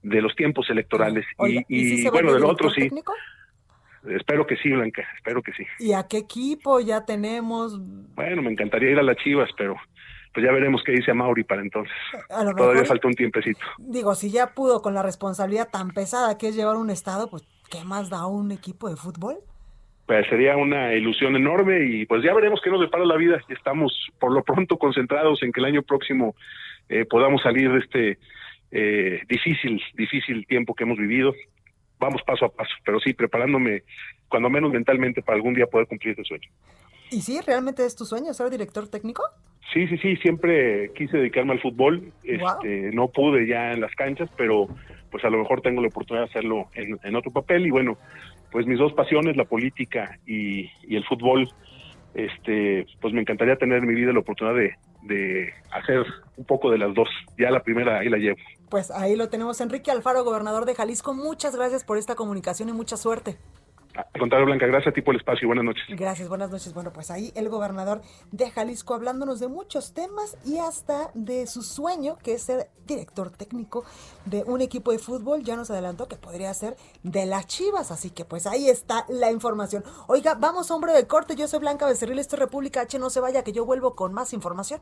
[0.03, 1.25] de los tiempos electorales.
[1.67, 2.89] y, bueno, del otro sí.
[4.09, 5.63] Espero que sí, Blanca, espero que sí.
[5.79, 7.79] ¿Y a qué equipo ya tenemos?
[8.15, 9.75] Bueno, me encantaría ir a las Chivas, pero
[10.33, 11.93] pues ya veremos qué dice Mauri para entonces.
[12.29, 13.59] Todavía falta un tiempecito.
[13.77, 17.43] Digo, si ya pudo con la responsabilidad tan pesada que es llevar un estado, pues
[17.69, 19.37] ¿qué más da un equipo de fútbol?
[20.05, 23.39] Pues sería una ilusión enorme y pues ya veremos qué nos depara la vida.
[23.49, 26.35] Estamos por lo pronto concentrados en que el año próximo
[26.89, 28.19] eh, podamos salir de este
[28.71, 31.33] eh, difícil, difícil tiempo que hemos vivido.
[31.99, 33.83] Vamos paso a paso, pero sí preparándome,
[34.27, 36.49] cuando menos mentalmente, para algún día poder cumplir ese sueño.
[37.11, 39.23] ¿Y sí, realmente es tu sueño ser director técnico?
[39.73, 44.29] Sí, sí, sí, siempre quise dedicarme al fútbol, este, no pude ya en las canchas,
[44.35, 44.67] pero
[45.09, 47.97] pues a lo mejor tengo la oportunidad de hacerlo en, otro papel y bueno,
[48.51, 51.47] pues mis dos pasiones, la política y, el fútbol,
[52.15, 56.69] este, pues me encantaría tener en mi vida la oportunidad de, de hacer un poco
[56.69, 57.07] de las dos.
[57.37, 58.39] Ya la primera ahí la llevo.
[58.69, 61.13] Pues ahí lo tenemos, Enrique Alfaro, gobernador de Jalisco.
[61.13, 63.37] Muchas gracias por esta comunicación y mucha suerte.
[63.95, 65.47] Al contrario, Blanca, gracias a ti por el espacio.
[65.47, 65.83] Buenas noches.
[65.89, 66.73] Gracias, buenas noches.
[66.73, 68.01] Bueno, pues ahí el gobernador
[68.31, 73.29] de Jalisco hablándonos de muchos temas y hasta de su sueño, que es ser director
[73.31, 73.83] técnico
[74.25, 75.43] de un equipo de fútbol.
[75.43, 77.91] Ya nos adelantó que podría ser de las Chivas.
[77.91, 79.83] Así que pues ahí está la información.
[80.07, 81.35] Oiga, vamos hombre de corte.
[81.35, 82.99] Yo soy Blanca Becerril, esto es República H.
[82.99, 84.81] No se vaya, que yo vuelvo con más información.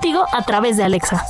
[0.00, 1.22] contigo a través de Alexa.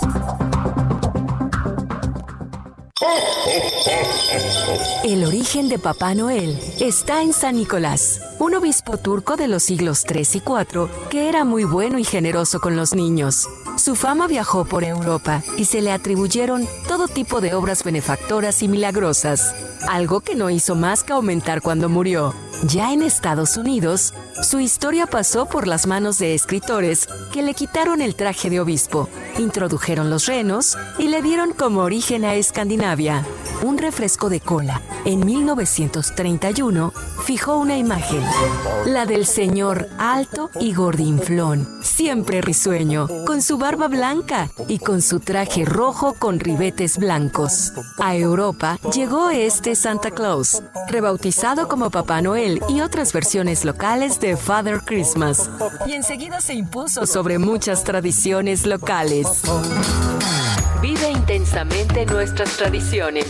[5.04, 10.04] El origen de Papá Noel está en San Nicolás, un obispo turco de los siglos
[10.04, 13.48] 3 y 4 que era muy bueno y generoso con los niños.
[13.78, 18.68] Su fama viajó por Europa y se le atribuyeron todo tipo de obras benefactoras y
[18.68, 19.54] milagrosas,
[19.88, 22.34] algo que no hizo más que aumentar cuando murió.
[22.64, 28.02] Ya en Estados Unidos, su historia pasó por las manos de escritores que le quitaron
[28.02, 29.08] el traje de obispo,
[29.38, 32.89] introdujeron los renos y le dieron como origen a Escandinavia
[33.62, 34.82] un refresco de cola.
[35.04, 36.92] En 1931
[37.24, 38.22] fijó una imagen,
[38.84, 45.20] la del señor alto y gordinflón, siempre risueño, con su barba blanca y con su
[45.20, 47.72] traje rojo con ribetes blancos.
[47.98, 54.36] A Europa llegó este Santa Claus, rebautizado como Papá Noel y otras versiones locales de
[54.36, 55.48] Father Christmas,
[55.86, 59.42] y enseguida se impuso sobre muchas tradiciones locales.
[60.80, 63.26] Vive intensamente nuestras tradiciones.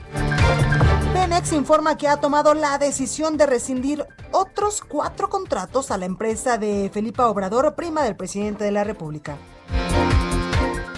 [1.13, 6.57] Penex informa que ha tomado la decisión de rescindir otros cuatro contratos a la empresa
[6.57, 9.37] de Felipa Obrador, prima del presidente de la República.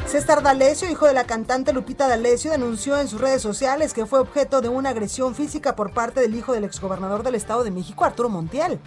[0.07, 4.19] César D'Alessio, hijo de la cantante Lupita D'Alessio, denunció en sus redes sociales que fue
[4.19, 8.05] objeto de una agresión física por parte del hijo del exgobernador del Estado de México,
[8.05, 8.79] Arturo Montiel.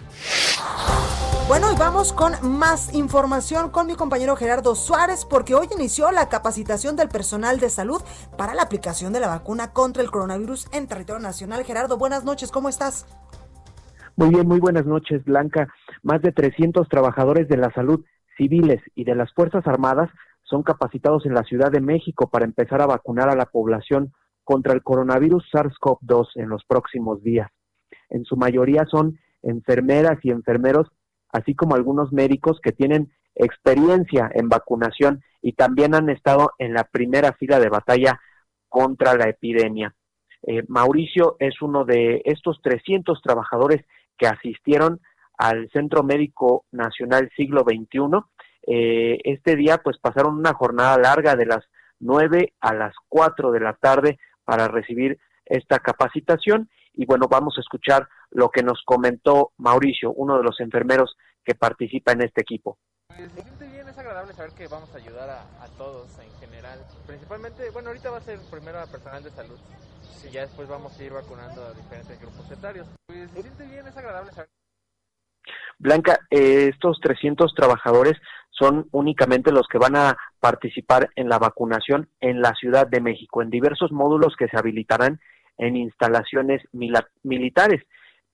[1.47, 6.27] Bueno, y vamos con más información con mi compañero Gerardo Suárez, porque hoy inició la
[6.27, 8.01] capacitación del personal de salud
[8.35, 11.63] para la aplicación de la vacuna contra el coronavirus en territorio nacional.
[11.63, 13.05] Gerardo, buenas noches, ¿cómo estás?
[14.15, 15.67] Muy bien, muy buenas noches, Blanca.
[16.01, 18.03] Más de 300 trabajadores de la salud
[18.37, 20.09] civiles y de las Fuerzas Armadas
[20.51, 24.73] son capacitados en la Ciudad de México para empezar a vacunar a la población contra
[24.73, 27.49] el coronavirus SARS-CoV-2 en los próximos días.
[28.09, 30.89] En su mayoría son enfermeras y enfermeros,
[31.31, 36.83] así como algunos médicos que tienen experiencia en vacunación y también han estado en la
[36.83, 38.19] primera fila de batalla
[38.67, 39.95] contra la epidemia.
[40.43, 43.85] Eh, Mauricio es uno de estos 300 trabajadores
[44.17, 44.99] que asistieron
[45.37, 48.19] al Centro Médico Nacional Siglo XXI
[48.67, 51.65] eh, este día pues pasaron una jornada larga de las
[51.99, 57.61] 9 a las 4 de la tarde para recibir esta capacitación y bueno, vamos a
[57.61, 62.77] escuchar lo que nos comentó Mauricio, uno de los enfermeros que participa en este equipo.
[63.07, 66.79] Pues, se siente bien, es agradable saber que vamos a ayudar a, todos en general.
[67.07, 69.59] Principalmente, bueno, ahorita va a ser primero a personal de salud
[70.23, 72.87] y ya después vamos a ir vacunando a diferentes grupos etarios.
[73.07, 74.49] Pues se siente bien, es agradable saber.
[75.79, 78.15] Blanca, eh, estos 300 trabajadores
[78.61, 83.41] son únicamente los que van a participar en la vacunación en la Ciudad de México,
[83.41, 85.19] en diversos módulos que se habilitarán
[85.57, 86.61] en instalaciones
[87.23, 87.81] militares.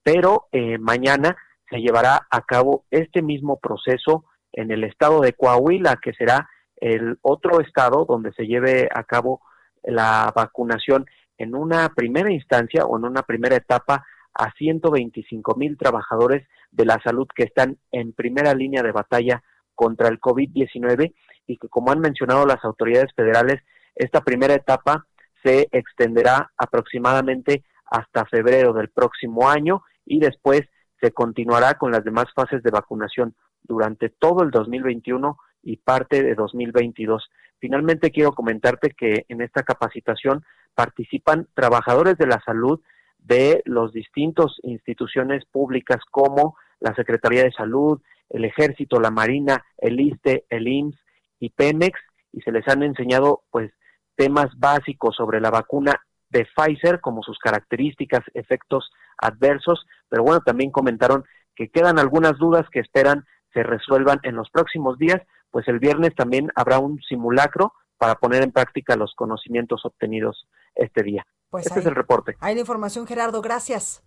[0.04, 1.38] Pero eh, mañana
[1.70, 7.18] se llevará a cabo este mismo proceso en el estado de Coahuila, que será el
[7.22, 9.42] otro estado donde se lleve a cabo
[9.84, 11.06] la vacunación
[11.38, 17.00] en una primera instancia o en una primera etapa a 125 mil trabajadores de la
[17.02, 19.42] salud que están en primera línea de batalla
[19.78, 21.14] contra el COVID-19
[21.46, 23.62] y que, como han mencionado las autoridades federales,
[23.96, 25.06] esta primera etapa
[25.44, 30.64] se extenderá aproximadamente hasta febrero del próximo año y después
[31.00, 36.34] se continuará con las demás fases de vacunación durante todo el 2021 y parte de
[36.34, 37.30] 2022.
[37.60, 40.44] Finalmente quiero comentarte que en esta capacitación
[40.76, 42.82] participan trabajadores de la salud
[43.20, 50.00] de los distintos instituciones públicas como la Secretaría de Salud, el Ejército, la Marina, el
[50.00, 51.00] ISTE, el IMSS
[51.40, 52.00] y Pemex
[52.32, 53.72] y se les han enseñado pues
[54.16, 60.72] temas básicos sobre la vacuna de Pfizer como sus características, efectos adversos, pero bueno, también
[60.72, 61.24] comentaron
[61.56, 66.14] que quedan algunas dudas que esperan se resuelvan en los próximos días, pues el viernes
[66.16, 71.26] también habrá un simulacro para poner en práctica los conocimientos obtenidos este día.
[71.50, 72.36] Pues este es el reporte.
[72.40, 73.42] Hay la información, Gerardo.
[73.42, 74.04] Gracias.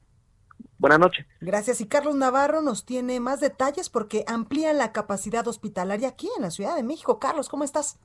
[0.78, 1.26] Buenas noches.
[1.40, 1.80] Gracias.
[1.80, 6.50] Y Carlos Navarro nos tiene más detalles porque amplían la capacidad hospitalaria aquí en la
[6.50, 7.18] Ciudad de México.
[7.18, 7.98] Carlos, ¿cómo estás?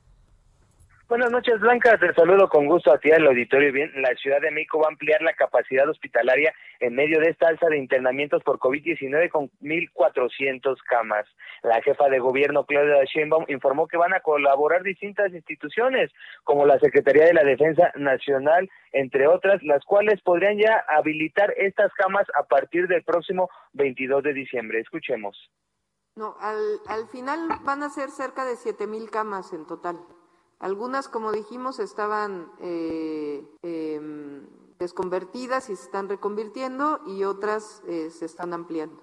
[1.07, 1.99] Buenas noches, Blanca.
[1.99, 3.71] Te saludo con gusto a ti al auditorio.
[3.71, 7.47] Bien, la Ciudad de México va a ampliar la capacidad hospitalaria en medio de esta
[7.47, 11.27] alza de internamientos por COVID-19 con 1.400 camas.
[11.61, 16.11] La jefa de gobierno, Claudia Sheinbaum, informó que van a colaborar distintas instituciones,
[16.43, 21.93] como la Secretaría de la Defensa Nacional, entre otras, las cuales podrían ya habilitar estas
[21.93, 24.79] camas a partir del próximo 22 de diciembre.
[24.79, 25.37] Escuchemos.
[26.15, 29.99] No, al, al final van a ser cerca de 7.000 camas en total.
[30.65, 34.47] Algunas, como dijimos, estaban eh, em,
[34.79, 38.99] desconvertidas y se están reconvirtiendo y otras eh, se están ampliando.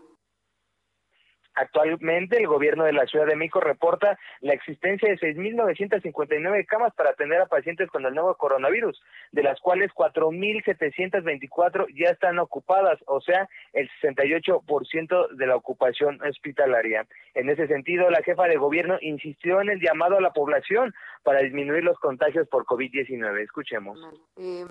[1.55, 7.11] Actualmente el gobierno de la Ciudad de México reporta la existencia de 6.959 camas para
[7.11, 9.01] atender a pacientes con el nuevo coronavirus,
[9.33, 17.07] de las cuales 4.724 ya están ocupadas, o sea, el 68% de la ocupación hospitalaria.
[17.35, 21.41] En ese sentido, la jefa de gobierno insistió en el llamado a la población para
[21.41, 23.43] disminuir los contagios por COVID-19.
[23.43, 23.99] Escuchemos.
[24.37, 24.65] Eh,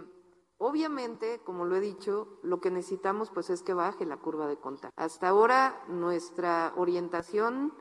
[0.63, 4.57] Obviamente, como lo he dicho, lo que necesitamos pues es que baje la curva de
[4.57, 4.93] contagio.
[4.95, 7.73] Hasta ahora nuestra orientación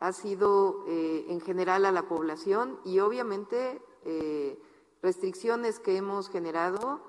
[0.00, 4.60] ha sido eh, en general a la población y obviamente eh,
[5.00, 7.02] restricciones que hemos generado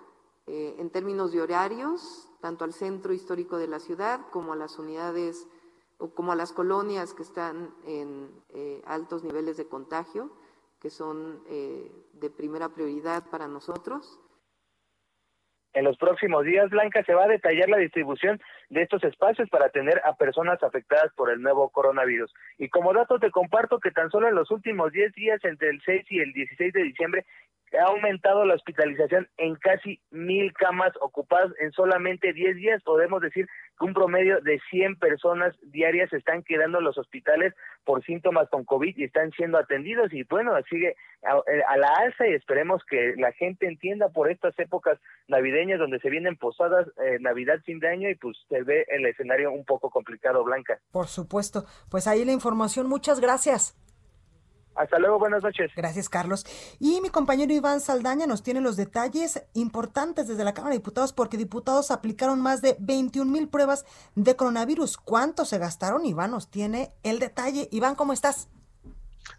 [0.45, 4.77] eh, en términos de horarios, tanto al centro histórico de la ciudad como a las
[4.77, 5.47] unidades
[5.97, 8.29] o como a las colonias que están en
[8.85, 10.29] altos niveles de contagio,
[10.79, 14.19] que son de primera prioridad para nosotros.
[15.75, 19.65] En los próximos días, Blanca, se va a detallar la distribución de estos espacios para
[19.65, 22.33] atender a personas afectadas por el nuevo coronavirus.
[22.57, 25.81] Y como dato te comparto que tan solo en los últimos 10 días, entre el
[25.85, 27.25] 6 y el 16 de diciembre,
[27.77, 32.81] ha aumentado la hospitalización en casi mil camas ocupadas en solamente 10 días.
[32.83, 33.45] Podemos decir
[33.77, 38.65] que un promedio de 100 personas diarias están quedando en los hospitales por síntomas con
[38.65, 40.13] COVID y están siendo atendidos.
[40.13, 44.57] Y bueno, sigue a, a la alza y esperemos que la gente entienda por estas
[44.59, 48.85] épocas navideñas donde se vienen posadas, eh, Navidad, fin de año y pues se ve
[48.89, 50.79] el escenario un poco complicado, Blanca.
[50.91, 51.65] Por supuesto.
[51.89, 52.87] Pues ahí la información.
[52.87, 53.75] Muchas gracias.
[54.75, 55.71] Hasta luego, buenas noches.
[55.75, 56.45] Gracias, Carlos.
[56.79, 61.13] Y mi compañero Iván Saldaña nos tiene los detalles importantes desde la Cámara de Diputados,
[61.13, 63.85] porque diputados aplicaron más de 21 mil pruebas
[64.15, 64.97] de coronavirus.
[64.97, 66.05] ¿Cuánto se gastaron?
[66.05, 67.69] Iván nos tiene el detalle.
[67.71, 68.49] Iván, ¿cómo estás?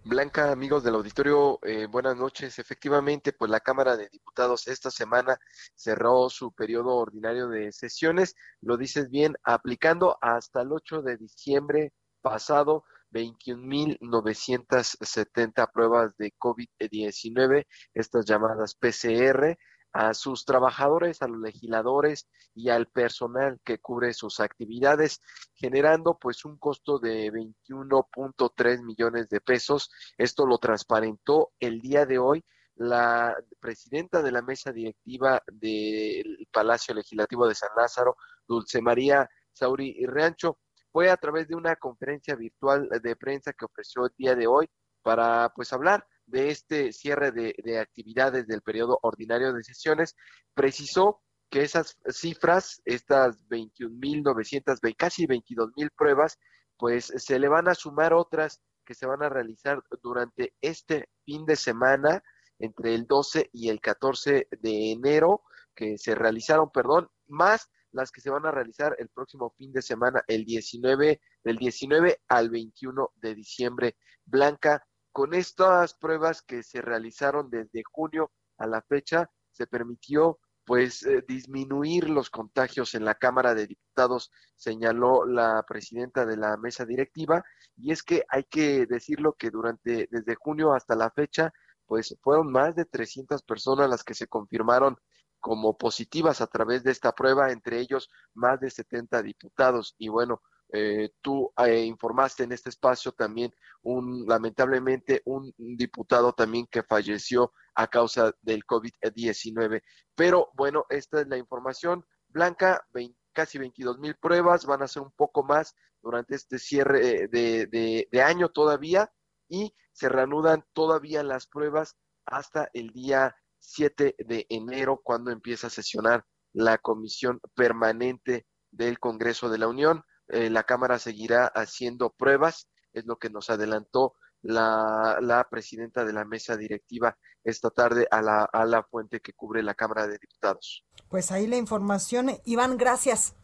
[0.05, 2.59] Blanca, amigos del auditorio, eh, buenas noches.
[2.59, 5.39] Efectivamente, pues la Cámara de Diputados esta semana
[5.75, 11.93] cerró su periodo ordinario de sesiones, lo dices bien, aplicando hasta el 8 de diciembre
[12.23, 12.85] pasado
[13.17, 19.57] 21.970 pruebas de COVID-19, estas llamadas PCR,
[19.93, 25.23] a sus trabajadores, a los legisladores y al personal que cubre sus actividades,
[25.55, 29.91] generando pues un costo de 21.3 millones de pesos.
[30.19, 32.45] Esto lo transparentó el día de hoy
[32.75, 40.05] la presidenta de la mesa directiva del Palacio Legislativo de San Lázaro, Dulce María Sauri
[40.05, 40.59] Rancho,
[40.97, 44.67] fue a través de una conferencia virtual de prensa que ofreció el día de hoy
[45.03, 50.17] para pues hablar de este cierre de, de actividades del periodo ordinario de sesiones,
[50.55, 51.21] precisó
[51.51, 56.39] que esas cifras, estas 21.900, casi 22.000 pruebas,
[56.79, 61.45] pues se le van a sumar otras que se van a realizar durante este fin
[61.45, 62.23] de semana,
[62.59, 65.43] entre el 12 y el 14 de enero,
[65.75, 69.83] que se realizaron, perdón, más las que se van a realizar el próximo fin de
[69.83, 73.97] semana, el 19, del 19 al 21 de diciembre.
[74.25, 81.05] Blanca, con estas pruebas que se realizaron desde junio a la fecha, se permitió pues
[81.07, 86.85] eh, disminuir los contagios en la Cámara de Diputados, señaló la presidenta de la mesa
[86.85, 87.45] directiva,
[87.77, 91.53] y es que hay que decirlo que durante desde junio hasta la fecha,
[91.87, 94.99] pues fueron más de 300 personas las que se confirmaron
[95.47, 99.95] como positivas a través de esta prueba, entre ellos más de 70 diputados.
[99.97, 100.43] Y bueno,
[100.73, 107.53] eh, tú eh, informaste en este espacio también un, lamentablemente, un diputado también que falleció
[107.77, 109.83] a causa del COVID-19.
[110.17, 112.05] Pero bueno, esta es la información.
[112.27, 112.85] Blanca,
[113.33, 118.09] casi 22 mil pruebas, van a ser un poco más durante este cierre eh, de,
[118.11, 119.13] de año todavía
[119.49, 123.37] y se reanudan todavía las pruebas hasta el día
[123.67, 130.05] 7 de enero, cuando empieza a sesionar la comisión permanente del Congreso de la Unión.
[130.29, 136.13] Eh, la Cámara seguirá haciendo pruebas, es lo que nos adelantó la, la, presidenta de
[136.13, 140.19] la mesa directiva esta tarde a la, a la fuente que cubre la Cámara de
[140.19, 140.85] Diputados.
[141.09, 142.31] Pues ahí la información.
[142.45, 143.35] Iván, gracias.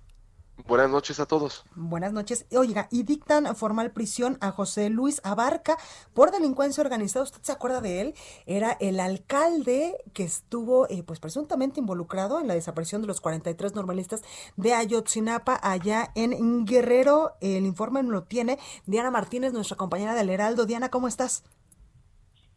[0.66, 1.64] Buenas noches a todos.
[1.74, 2.46] Buenas noches.
[2.57, 5.76] Oiga, y dictan formal prisión a José Luis Abarca
[6.14, 7.24] por delincuencia organizada.
[7.24, 8.14] ¿Usted se acuerda de él?
[8.46, 13.74] Era el alcalde que estuvo, eh, pues presuntamente involucrado en la desaparición de los 43
[13.74, 14.22] normalistas
[14.57, 17.32] de Ayotzinapa allá en Guerrero.
[17.40, 20.66] El informe lo tiene Diana Martínez, nuestra compañera del Heraldo.
[20.66, 21.44] Diana, ¿cómo estás?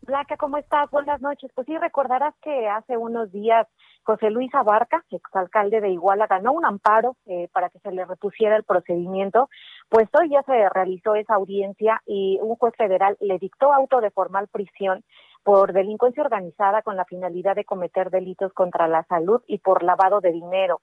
[0.06, 0.90] Blanca, ¿cómo estás?
[0.92, 1.52] Buenas noches.
[1.56, 3.68] Pues sí, recordarás que hace unos días
[4.06, 8.56] José Luis Abarca, exalcalde de Iguala, ganó un amparo eh, para que se le repusiera
[8.56, 9.50] el procedimiento,
[9.90, 14.12] pues hoy ya se realizó esa audiencia y un juez federal le dictó auto de
[14.12, 15.04] formal prisión
[15.44, 20.22] por delincuencia organizada con la finalidad de cometer delitos contra la salud y por lavado
[20.22, 20.82] de dinero.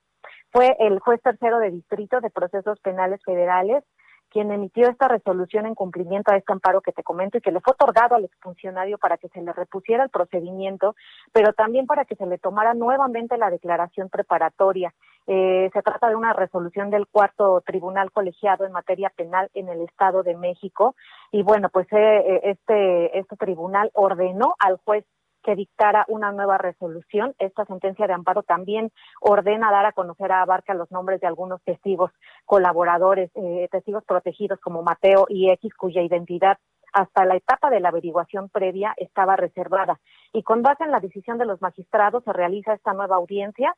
[0.51, 3.85] Fue el juez tercero de distrito de procesos penales federales
[4.33, 7.61] quien emitió esta resolución en cumplimiento a este amparo que te comento y que le
[7.61, 10.97] fue otorgado al exfuncionario para que se le repusiera el procedimiento,
[11.33, 14.95] pero también para que se le tomara nuevamente la declaración preparatoria.
[15.27, 19.83] Eh, se trata de una resolución del cuarto tribunal colegiado en materia penal en el
[19.83, 20.97] Estado de México
[21.31, 25.05] y bueno, pues eh, eh, este este tribunal ordenó al juez
[25.43, 27.35] que dictara una nueva resolución.
[27.39, 28.91] Esta sentencia de amparo también
[29.21, 32.11] ordena dar a conocer a Abarca los nombres de algunos testigos
[32.45, 36.59] colaboradores, eh, testigos protegidos como Mateo y X, cuya identidad
[36.93, 39.99] hasta la etapa de la averiguación previa estaba reservada.
[40.33, 43.75] Y con base en la decisión de los magistrados se realiza esta nueva audiencia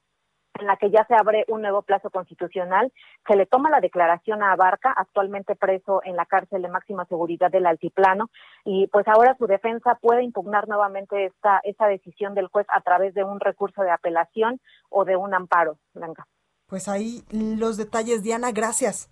[0.59, 2.93] en la que ya se abre un nuevo plazo constitucional,
[3.27, 7.51] se le toma la declaración a Abarca, actualmente preso en la cárcel de máxima seguridad
[7.51, 8.31] del Altiplano,
[8.65, 13.15] y pues ahora su defensa puede impugnar nuevamente esta, esta decisión del juez a través
[13.15, 16.27] de un recurso de apelación o de un amparo, Blanca.
[16.67, 19.11] Pues ahí los detalles, Diana, gracias.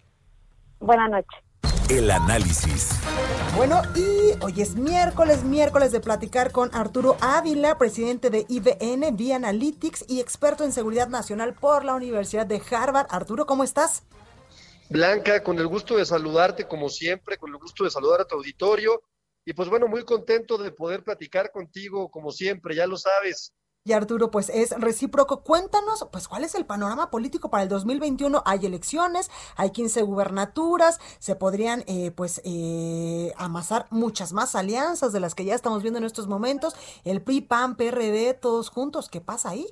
[0.80, 1.51] Buenas noches.
[1.92, 2.88] El análisis.
[3.54, 9.36] Bueno, y hoy es miércoles, miércoles de platicar con Arturo Ávila, presidente de IBN, Via
[9.36, 13.08] Analytics y experto en seguridad nacional por la Universidad de Harvard.
[13.10, 14.04] Arturo, ¿cómo estás?
[14.88, 18.36] Blanca, con el gusto de saludarte como siempre, con el gusto de saludar a tu
[18.36, 19.02] auditorio.
[19.44, 23.52] Y pues bueno, muy contento de poder platicar contigo como siempre, ya lo sabes.
[23.84, 25.42] Y Arturo, pues es recíproco.
[25.42, 28.40] Cuéntanos, pues, cuál es el panorama político para el 2021.
[28.46, 35.18] Hay elecciones, hay 15 gubernaturas, se podrían, eh, pues, eh, amasar muchas más alianzas de
[35.18, 36.74] las que ya estamos viendo en estos momentos.
[37.02, 39.08] El PRI, PAN, PRD, todos juntos.
[39.08, 39.66] ¿Qué pasa ahí?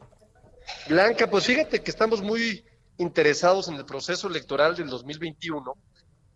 [0.88, 2.64] Blanca, pues fíjate que estamos muy
[2.98, 5.76] interesados en el proceso electoral del 2021.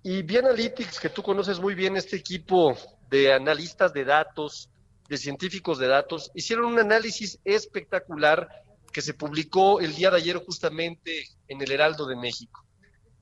[0.04, 2.76] Y bien Analytics, que tú conoces muy bien este equipo
[3.10, 4.70] de analistas de datos,
[5.08, 8.48] de científicos de datos, hicieron un análisis espectacular
[8.92, 12.64] que se publicó el día de ayer justamente en el Heraldo de México.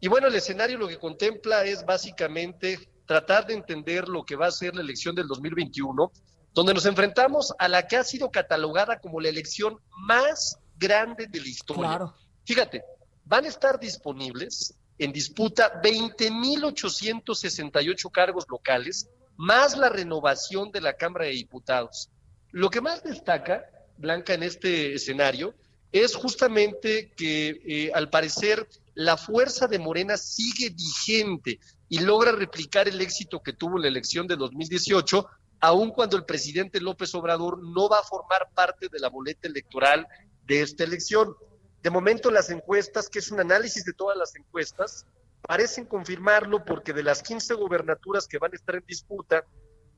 [0.01, 4.47] Y bueno, el escenario lo que contempla es básicamente tratar de entender lo que va
[4.47, 6.12] a ser la elección del 2021,
[6.53, 11.41] donde nos enfrentamos a la que ha sido catalogada como la elección más grande de
[11.41, 12.14] la historia.
[12.45, 12.85] Fíjate,
[13.24, 21.26] van a estar disponibles en disputa 20.868 cargos locales, más la renovación de la Cámara
[21.26, 22.11] de Diputados.
[22.51, 23.64] Lo que más destaca,
[23.97, 25.55] Blanca, en este escenario
[25.90, 32.88] es justamente que eh, al parecer la fuerza de Morena sigue vigente y logra replicar
[32.88, 35.26] el éxito que tuvo la elección de 2018,
[35.61, 40.07] aun cuando el presidente López Obrador no va a formar parte de la boleta electoral
[40.47, 41.34] de esta elección.
[41.83, 45.07] De momento las encuestas, que es un análisis de todas las encuestas,
[45.43, 49.45] parecen confirmarlo porque de las 15 gobernaturas que van a estar en disputa,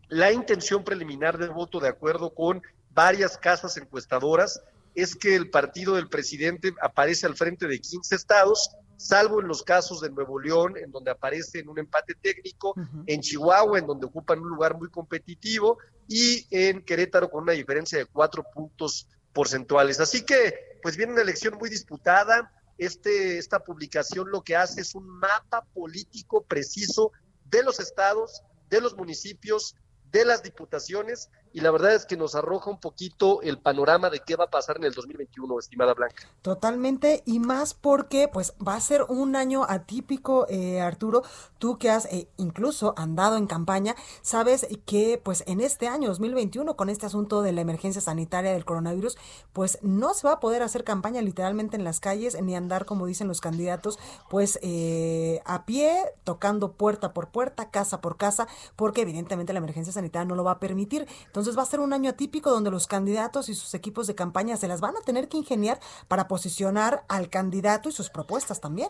[0.09, 4.63] la intención preliminar de voto, de acuerdo con varias casas encuestadoras,
[4.95, 9.63] es que el partido del presidente aparece al frente de 15 estados, salvo en los
[9.63, 12.75] casos de Nuevo León, en donde aparece en un empate técnico,
[13.07, 15.79] en Chihuahua, en donde ocupan un lugar muy competitivo,
[16.09, 19.99] y en Querétaro con una diferencia de cuatro puntos porcentuales.
[20.01, 22.53] Así que, pues viene una elección muy disputada.
[22.77, 27.11] Este, esta publicación lo que hace es un mapa político preciso
[27.47, 29.77] de los estados, de los municipios,
[30.15, 34.21] de las diputaciones y la verdad es que nos arroja un poquito el panorama de
[34.21, 36.29] qué va a pasar en el 2021, estimada Blanca.
[36.43, 41.23] Totalmente, y más porque pues va a ser un año atípico, eh, Arturo,
[41.59, 46.77] tú que has eh, incluso andado en campaña, sabes que pues en este año 2021,
[46.77, 49.17] con este asunto de la emergencia sanitaria del coronavirus,
[49.53, 53.07] pues no se va a poder hacer campaña literalmente en las calles, ni andar, como
[53.07, 53.99] dicen los candidatos,
[54.29, 58.47] pues eh, a pie, tocando puerta por puerta, casa por casa,
[58.77, 61.07] porque evidentemente la emergencia sanitaria no lo va a permitir.
[61.27, 64.57] Entonces, va a ser un año atípico donde los candidatos y sus equipos de campaña
[64.57, 68.89] se las van a tener que ingeniar para posicionar al candidato y sus propuestas también.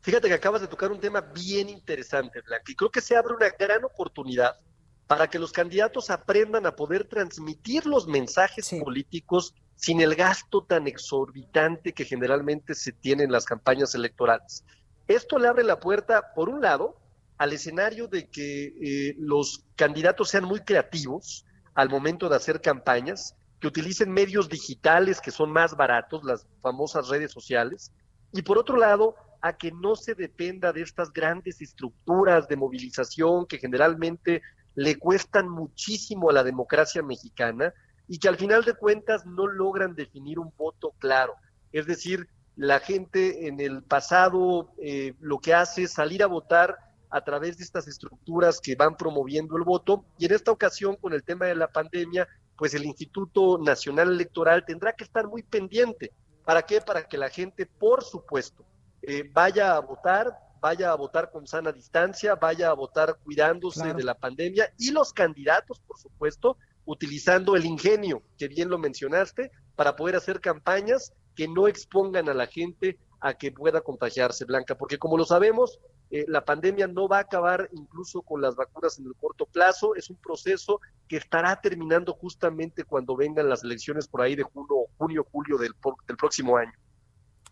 [0.00, 3.34] Fíjate que acabas de tocar un tema bien interesante, Blanca, y creo que se abre
[3.34, 4.58] una gran oportunidad
[5.06, 10.86] para que los candidatos aprendan a poder transmitir los mensajes políticos sin el gasto tan
[10.86, 14.64] exorbitante que generalmente se tiene en las campañas electorales.
[15.08, 16.96] Esto le abre la puerta, por un lado,
[17.42, 23.34] al escenario de que eh, los candidatos sean muy creativos, al momento de hacer campañas,
[23.58, 27.90] que utilicen medios digitales que son más baratos, las famosas redes sociales,
[28.32, 33.46] y por otro lado, a que no se dependa de estas grandes estructuras de movilización
[33.46, 34.40] que generalmente
[34.76, 37.74] le cuestan muchísimo a la democracia mexicana
[38.06, 41.34] y que al final de cuentas no logran definir un voto claro.
[41.72, 46.91] Es decir, la gente en el pasado eh, lo que hace es salir a votar
[47.12, 50.04] a través de estas estructuras que van promoviendo el voto.
[50.18, 54.64] Y en esta ocasión, con el tema de la pandemia, pues el Instituto Nacional Electoral
[54.64, 56.12] tendrá que estar muy pendiente.
[56.44, 56.80] ¿Para qué?
[56.80, 58.64] Para que la gente, por supuesto,
[59.02, 64.02] eh, vaya a votar, vaya a votar con sana distancia, vaya a votar cuidándose de
[64.02, 69.96] la pandemia y los candidatos, por supuesto, utilizando el ingenio, que bien lo mencionaste, para
[69.96, 74.98] poder hacer campañas que no expongan a la gente a que pueda contagiarse, Blanca, porque
[74.98, 75.78] como lo sabemos,
[76.10, 79.94] eh, la pandemia no va a acabar incluso con las vacunas en el corto plazo,
[79.94, 84.88] es un proceso que estará terminando justamente cuando vengan las elecciones por ahí de junio,
[84.98, 85.72] junio julio del,
[86.08, 86.72] del próximo año.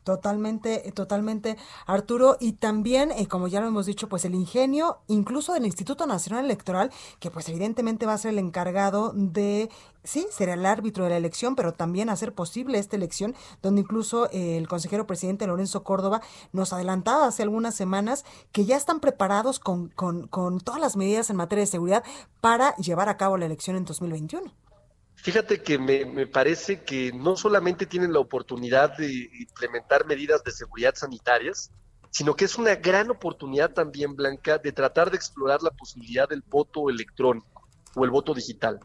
[0.04, 2.36] Totalmente, eh, totalmente, Arturo.
[2.40, 6.46] Y también, eh, como ya lo hemos dicho, pues el ingenio, incluso del Instituto Nacional
[6.46, 9.68] Electoral, que pues evidentemente va a ser el encargado de,
[10.02, 14.30] sí, ser el árbitro de la elección, pero también hacer posible esta elección, donde incluso
[14.30, 16.22] eh, el consejero presidente Lorenzo Córdoba
[16.52, 21.28] nos adelantaba hace algunas semanas que ya están preparados con, con, con todas las medidas
[21.28, 22.04] en materia de seguridad
[22.40, 24.50] para llevar a cabo la elección en 2021.
[25.22, 30.94] Fíjate que me, parece que no solamente tienen la oportunidad de implementar medidas de seguridad
[30.94, 31.70] sanitarias,
[32.10, 36.42] sino que es una gran oportunidad también, Blanca, de tratar de explorar la posibilidad del
[36.42, 38.80] voto electrónico o el voto digital.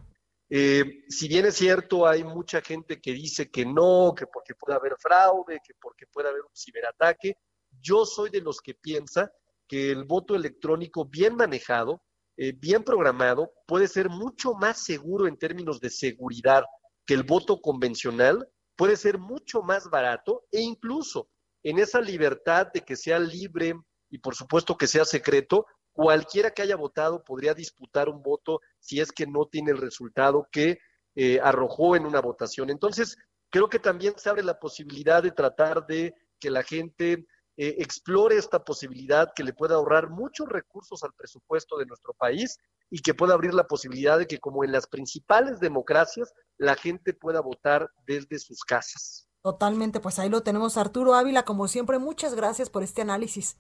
[0.50, 4.78] Eh, si bien es cierto, hay mucha gente que dice que no, que porque puede
[4.78, 7.38] haber fraude, que porque puede haber un ciberataque,
[7.82, 9.32] yo soy de los que piensa
[9.68, 12.04] que el voto electrónico bien manejado
[12.38, 16.64] eh, bien programado, puede ser mucho más seguro en términos de seguridad
[17.06, 21.30] que el voto convencional, puede ser mucho más barato e incluso
[21.64, 23.76] en esa libertad de que sea libre
[24.10, 29.00] y por supuesto que sea secreto, cualquiera que haya votado podría disputar un voto si
[29.00, 30.80] es que no tiene el resultado que
[31.16, 32.70] eh, arrojó en una votación.
[32.70, 33.18] Entonces,
[33.50, 37.26] creo que también se abre la posibilidad de tratar de que la gente
[37.58, 42.60] eh, explore esta posibilidad que le pueda ahorrar muchos recursos al presupuesto de nuestro país
[42.90, 47.14] y que pueda abrir la posibilidad de que, como en las principales democracias, la gente
[47.14, 49.28] pueda votar desde sus casas.
[49.42, 50.76] Totalmente, pues ahí lo tenemos.
[50.76, 53.58] Arturo Ávila, como siempre, muchas gracias por este análisis.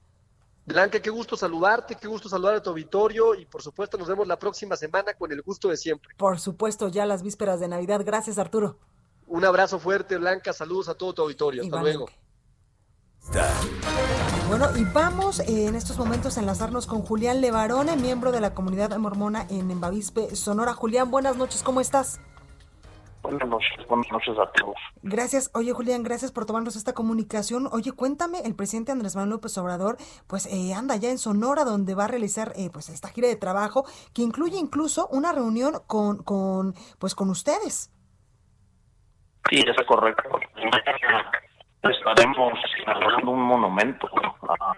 [0.66, 4.28] Blanca, qué gusto saludarte, qué gusto saludar a tu auditorio y por supuesto nos vemos
[4.28, 6.16] la próxima semana con el gusto de siempre.
[6.18, 8.02] Por supuesto, ya las vísperas de Navidad.
[8.04, 8.80] Gracias, Arturo.
[9.28, 10.54] Un abrazo fuerte, Blanca.
[10.54, 11.62] Saludos a todo tu auditorio.
[11.64, 12.08] Hasta luego.
[14.48, 18.54] Bueno, y vamos eh, en estos momentos a enlazarnos con Julián Levarone, miembro de la
[18.54, 20.74] comunidad mormona en Embavispe, Sonora.
[20.74, 22.22] Julián, buenas noches, ¿cómo estás?
[23.24, 24.76] Buenas noches, buenas noches a todos.
[25.02, 25.50] Gracias.
[25.56, 27.68] Oye, Julián, gracias por tomarnos esta comunicación.
[27.72, 29.98] Oye, cuéntame, el presidente Andrés Manuel López Obrador,
[30.28, 33.36] pues eh, anda ya en Sonora, donde va a realizar eh, pues esta gira de
[33.36, 37.92] trabajo, que incluye incluso una reunión con, con pues con ustedes.
[39.50, 40.30] Sí, es correcto.
[41.90, 44.10] Estaremos inaugurando un monumento
[44.50, 44.74] a,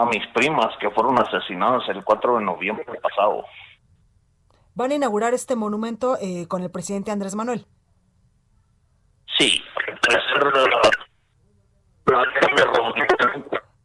[0.00, 3.44] a mis primas que fueron asesinadas el 4 de noviembre pasado.
[4.74, 7.66] Van a inaugurar este monumento eh, con el presidente Andrés Manuel.
[9.38, 9.62] Sí,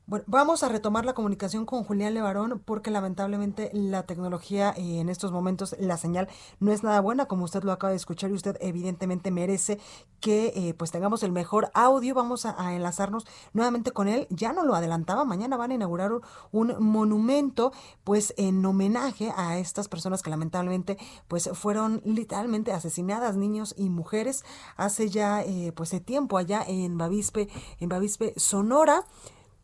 [0.10, 5.10] Bueno, vamos a retomar la comunicación con Julián Levarón porque lamentablemente la tecnología eh, en
[5.10, 6.30] estos momentos, la señal
[6.62, 9.80] no es nada buena, como usted lo acaba de escuchar y usted evidentemente merece
[10.22, 12.16] que eh, pues tengamos el mejor audio.
[12.16, 14.28] Vamos a, enlazarnos nuevamente con él.
[14.30, 16.14] Ya no lo adelantaba, mañana van a inaugurar
[16.53, 17.74] un, monumento
[18.05, 20.97] pues en homenaje a estas personas que lamentablemente
[21.28, 24.45] pues fueron literalmente asesinadas, niños y mujeres,
[24.78, 27.49] hace ya eh, pues tiempo allá en Bavispe,
[27.82, 29.03] en Bavispe, Sonora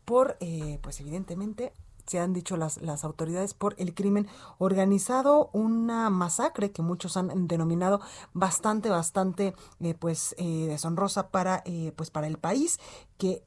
[0.04, 1.72] por, eh, pues evidentemente,
[2.06, 4.28] se han dicho las, las autoridades por el crimen
[4.58, 8.00] organizado, una masacre que muchos han denominado
[8.34, 11.64] bastante, bastante, eh, pues, eh, deshonrosa para,
[11.96, 12.78] pues, para el país,
[13.16, 13.42] que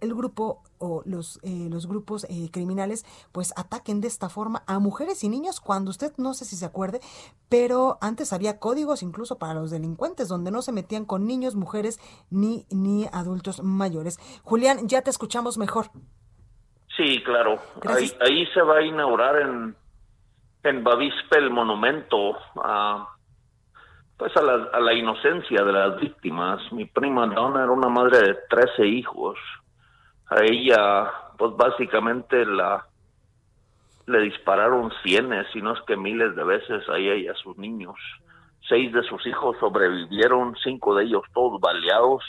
[0.00, 5.28] el grupo o los, los grupos criminales pues ataquen de esta forma a mujeres y
[5.28, 7.00] niños cuando usted no sé si se acuerde,
[7.48, 11.98] pero antes había códigos incluso para los delincuentes donde no se metían con niños, mujeres
[12.30, 14.18] ni, ni adultos mayores.
[14.42, 15.86] Julián, ya te escuchamos mejor.
[16.96, 17.58] Sí, claro.
[17.86, 19.76] Ahí, ahí, se va a inaugurar en,
[20.62, 23.08] en Bavispe el monumento a
[24.16, 26.60] pues a la, a la inocencia de las víctimas.
[26.72, 29.38] Mi prima Donna era una madre de 13 hijos.
[30.28, 32.86] A ella, pues básicamente la
[34.06, 37.58] le dispararon cienes, si no es que miles de veces a ella y a sus
[37.58, 37.96] niños.
[38.68, 42.22] Seis de sus hijos sobrevivieron, cinco de ellos todos baleados,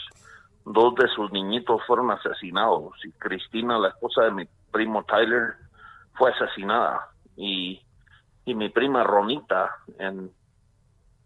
[0.64, 5.54] dos de sus niñitos fueron asesinados y Cristina, la esposa de mi primo Tyler,
[6.14, 7.80] fue asesinada y,
[8.44, 10.30] y mi prima Ronita en,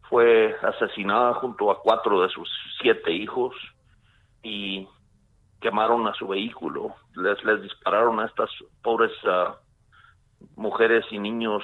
[0.08, 2.48] fue asesinada junto a cuatro de sus
[2.80, 3.54] siete hijos
[4.42, 4.86] y
[5.62, 8.50] quemaron a su vehículo, les, les dispararon a estas
[8.82, 9.54] pobres uh,
[10.56, 11.62] mujeres y niños.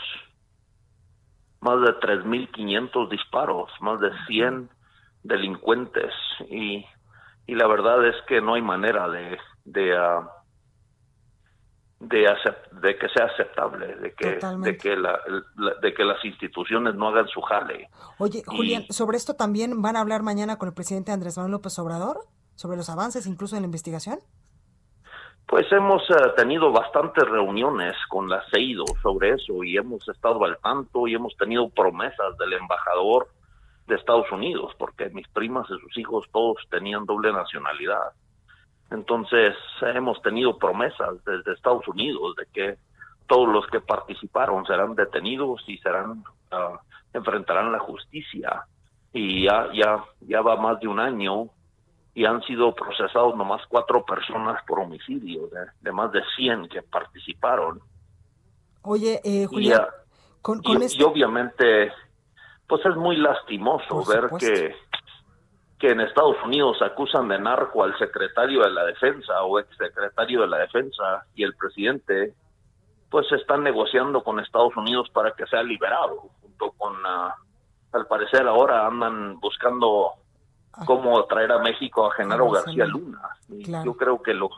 [1.61, 4.70] Más de 3.500 disparos, más de 100
[5.24, 6.14] delincuentes.
[6.49, 6.86] Y,
[7.46, 10.24] y la verdad es que no hay manera de de, uh,
[12.01, 12.26] de,
[12.80, 15.20] de, que sea aceptable, de que de que la,
[15.82, 17.90] de que las instituciones no hagan su jale.
[18.18, 21.78] Oye, Julián, sobre esto también van a hablar mañana con el presidente Andrés Manuel López
[21.78, 22.20] Obrador
[22.59, 24.18] sobre los avances incluso en la investigación.
[25.46, 30.59] Pues hemos eh, tenido bastantes reuniones con la CEIDO sobre eso y hemos estado al
[30.59, 33.28] tanto y hemos tenido promesas del embajador
[33.86, 38.12] de Estados Unidos, porque mis primas y sus hijos todos tenían doble nacionalidad.
[38.90, 42.78] Entonces hemos tenido promesas desde Estados Unidos de que
[43.28, 46.76] todos los que participaron serán detenidos y serán uh,
[47.12, 48.64] enfrentarán la justicia.
[49.12, 51.50] Y ya ya ya va más de un año
[52.19, 55.49] y han sido procesados nomás cuatro personas por homicidio,
[55.81, 57.81] de, más de 100 que participaron.
[58.83, 61.93] Oye, eh, Julián, y, con, y, obviamente,
[62.66, 64.75] pues es muy lastimoso ver que,
[65.79, 70.49] que en Estados Unidos acusan de narco al secretario de la defensa o exsecretario de
[70.49, 72.35] la defensa y el presidente,
[73.12, 77.31] pues están negociando con Estados Unidos para que sea liberado, junto con, uh,
[77.93, 80.14] al parecer ahora andan buscando
[80.87, 83.20] cómo traer a México a Genaro García Luna.
[83.85, 84.51] Yo creo que lo,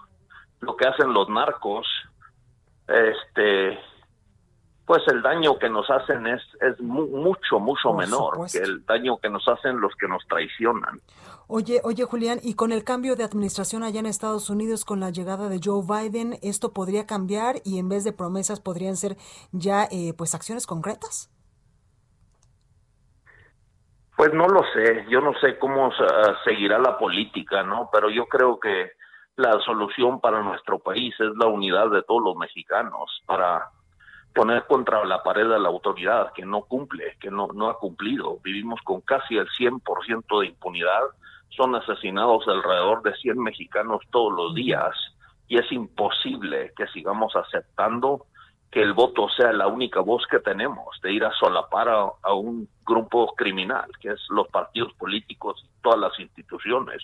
[0.60, 1.86] lo que hacen los narcos,
[2.88, 3.78] este,
[4.90, 9.30] pues el daño que nos hacen es, es mucho, mucho menor que el daño que
[9.30, 11.00] nos hacen los que nos traicionan.
[11.46, 15.10] Oye, oye Julián, y con el cambio de administración allá en Estados Unidos, con la
[15.10, 19.16] llegada de Joe Biden, ¿esto podría cambiar y en vez de promesas podrían ser
[19.52, 21.30] ya eh, pues acciones concretas?
[24.20, 25.90] Pues no lo sé, yo no sé cómo
[26.44, 27.88] seguirá la política, ¿no?
[27.90, 28.92] Pero yo creo que
[29.36, 33.70] la solución para nuestro país es la unidad de todos los mexicanos para
[34.34, 38.36] poner contra la pared a la autoridad que no cumple, que no, no ha cumplido.
[38.44, 41.00] Vivimos con casi el 100% de impunidad,
[41.48, 44.94] son asesinados alrededor de 100 mexicanos todos los días
[45.48, 48.26] y es imposible que sigamos aceptando
[48.70, 52.68] que el voto sea la única voz que tenemos, de ir a solapar a, un
[52.86, 57.02] grupo criminal, que es los partidos políticos y todas las instituciones.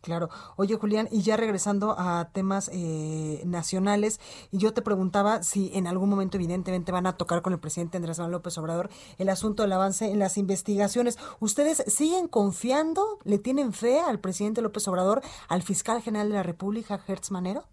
[0.00, 0.28] Claro.
[0.56, 5.86] Oye, Julián, y ya regresando a temas eh, nacionales, y yo te preguntaba si en
[5.86, 9.62] algún momento evidentemente van a tocar con el presidente Andrés Manuel López Obrador el asunto
[9.62, 11.18] del avance en las investigaciones.
[11.40, 16.42] ¿Ustedes siguen confiando, le tienen fe al presidente López Obrador, al fiscal general de la
[16.42, 17.64] República, Hertz Manero?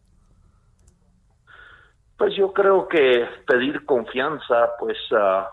[2.22, 5.50] Pues yo creo que pedir confianza, pues a,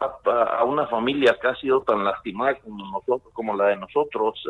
[0.00, 4.42] a, una familia que ha sido tan lastimada como nosotros, como la de nosotros,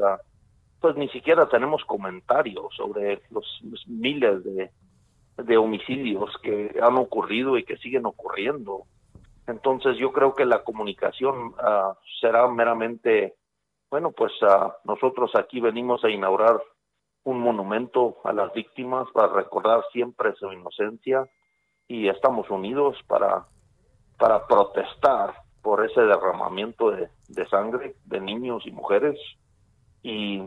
[0.80, 3.44] pues ni siquiera tenemos comentarios sobre los,
[3.86, 8.84] miles de, homicidios que han ocurrido y que siguen ocurriendo.
[9.46, 11.52] Entonces yo creo que la comunicación
[12.22, 13.34] será meramente,
[13.90, 14.32] bueno, pues
[14.84, 16.62] nosotros aquí venimos a inaugurar
[17.24, 21.28] un monumento a las víctimas para recordar siempre su inocencia
[21.88, 23.44] y estamos unidos para,
[24.18, 29.18] para protestar por ese derramamiento de, de sangre de niños y mujeres
[30.02, 30.42] y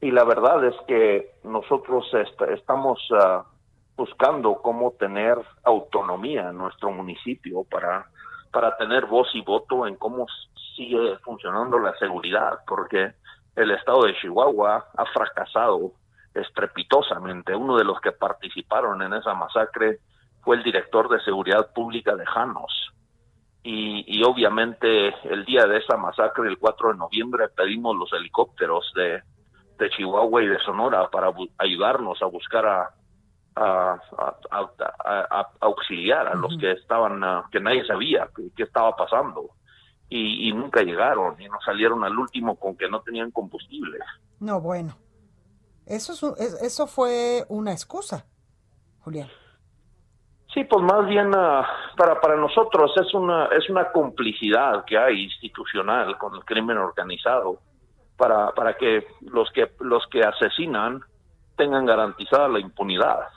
[0.00, 2.06] y la verdad es que nosotros
[2.48, 3.44] estamos ah,
[3.96, 8.06] buscando cómo tener autonomía en nuestro municipio para,
[8.50, 10.26] para tener voz y voto en cómo
[10.74, 13.12] sigue funcionando la seguridad, porque
[13.56, 15.92] el estado de Chihuahua ha fracasado
[16.32, 17.54] estrepitosamente.
[17.54, 19.98] Uno de los que participaron en esa masacre
[20.42, 22.92] fue el director de seguridad pública de Janos.
[23.62, 28.90] Y, y obviamente el día de esa masacre, el 4 de noviembre, pedimos los helicópteros
[28.94, 29.22] de,
[29.78, 32.90] de Chihuahua y de Sonora para ayudarnos a buscar a,
[33.56, 34.00] a,
[35.60, 37.20] auxiliar a los que estaban,
[37.50, 39.50] que nadie sabía qué estaba pasando.
[40.12, 43.98] Y, nunca llegaron y nos salieron al último con que no tenían combustible.
[44.40, 44.96] No, bueno.
[45.86, 48.26] Eso, es, eso fue una excusa,
[49.00, 49.28] Julián.
[50.52, 55.24] Sí, pues más bien ah, para para nosotros es una es una complicidad que hay
[55.24, 57.58] institucional con el crimen organizado
[58.16, 61.00] para, para que los que los que asesinan
[61.56, 63.28] tengan garantizada la impunidad.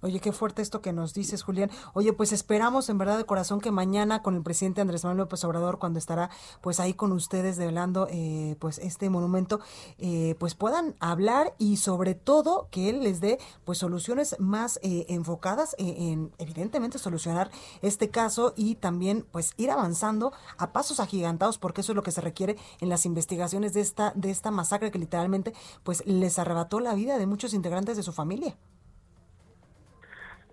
[0.00, 1.70] Oye, qué fuerte esto que nos dices, Julián.
[1.92, 5.42] Oye, pues esperamos en verdad de corazón que mañana con el presidente Andrés Manuel López
[5.42, 6.30] Obrador, cuando estará
[6.60, 9.58] pues ahí con ustedes develando eh, pues este monumento,
[9.98, 15.06] eh, pues puedan hablar y sobre todo que él les dé pues soluciones más eh,
[15.08, 17.50] enfocadas en, evidentemente solucionar
[17.82, 22.12] este caso y también pues ir avanzando a pasos agigantados porque eso es lo que
[22.12, 26.78] se requiere en las investigaciones de esta de esta masacre que literalmente pues les arrebató
[26.78, 28.56] la vida de muchos integrantes de su familia.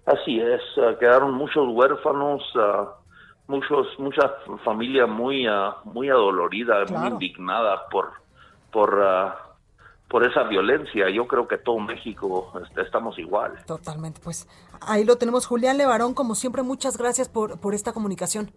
[0.06, 2.88] Así es, ah, quedaron muchos huérfanos, uh,
[3.48, 8.12] muchos, mucha familia muy, uh, muy adolorida, muy indignada por,
[8.72, 9.04] por,
[10.08, 11.10] por esa violencia.
[11.10, 13.54] Yo creo que todo México este, estamos igual.
[13.66, 14.48] Totalmente, pues
[14.82, 15.48] ahí lo tenemos.
[15.48, 18.52] Julián Levarón, como siempre, muchas gracias por, por esta comunicación.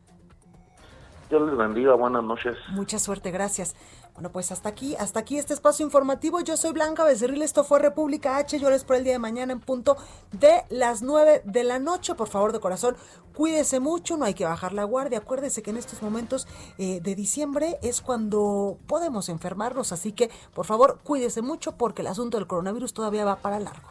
[1.29, 2.57] Dios les bendiga, buenas noches.
[2.71, 3.75] Mucha suerte, gracias.
[4.15, 6.41] Bueno, pues hasta aquí, hasta aquí este espacio informativo.
[6.41, 8.59] Yo soy Blanca Becerril, esto fue República H.
[8.59, 9.97] Yo les espero el día de mañana en punto
[10.33, 12.15] de las 9 de la noche.
[12.15, 12.97] Por favor, de corazón,
[13.35, 15.19] cuídese mucho, no hay que bajar la guardia.
[15.19, 16.49] Acuérdese que en estos momentos
[16.79, 22.09] eh, de diciembre es cuando podemos enfermarnos, así que por favor, cuídese mucho porque el
[22.09, 23.91] asunto del coronavirus todavía va para largo.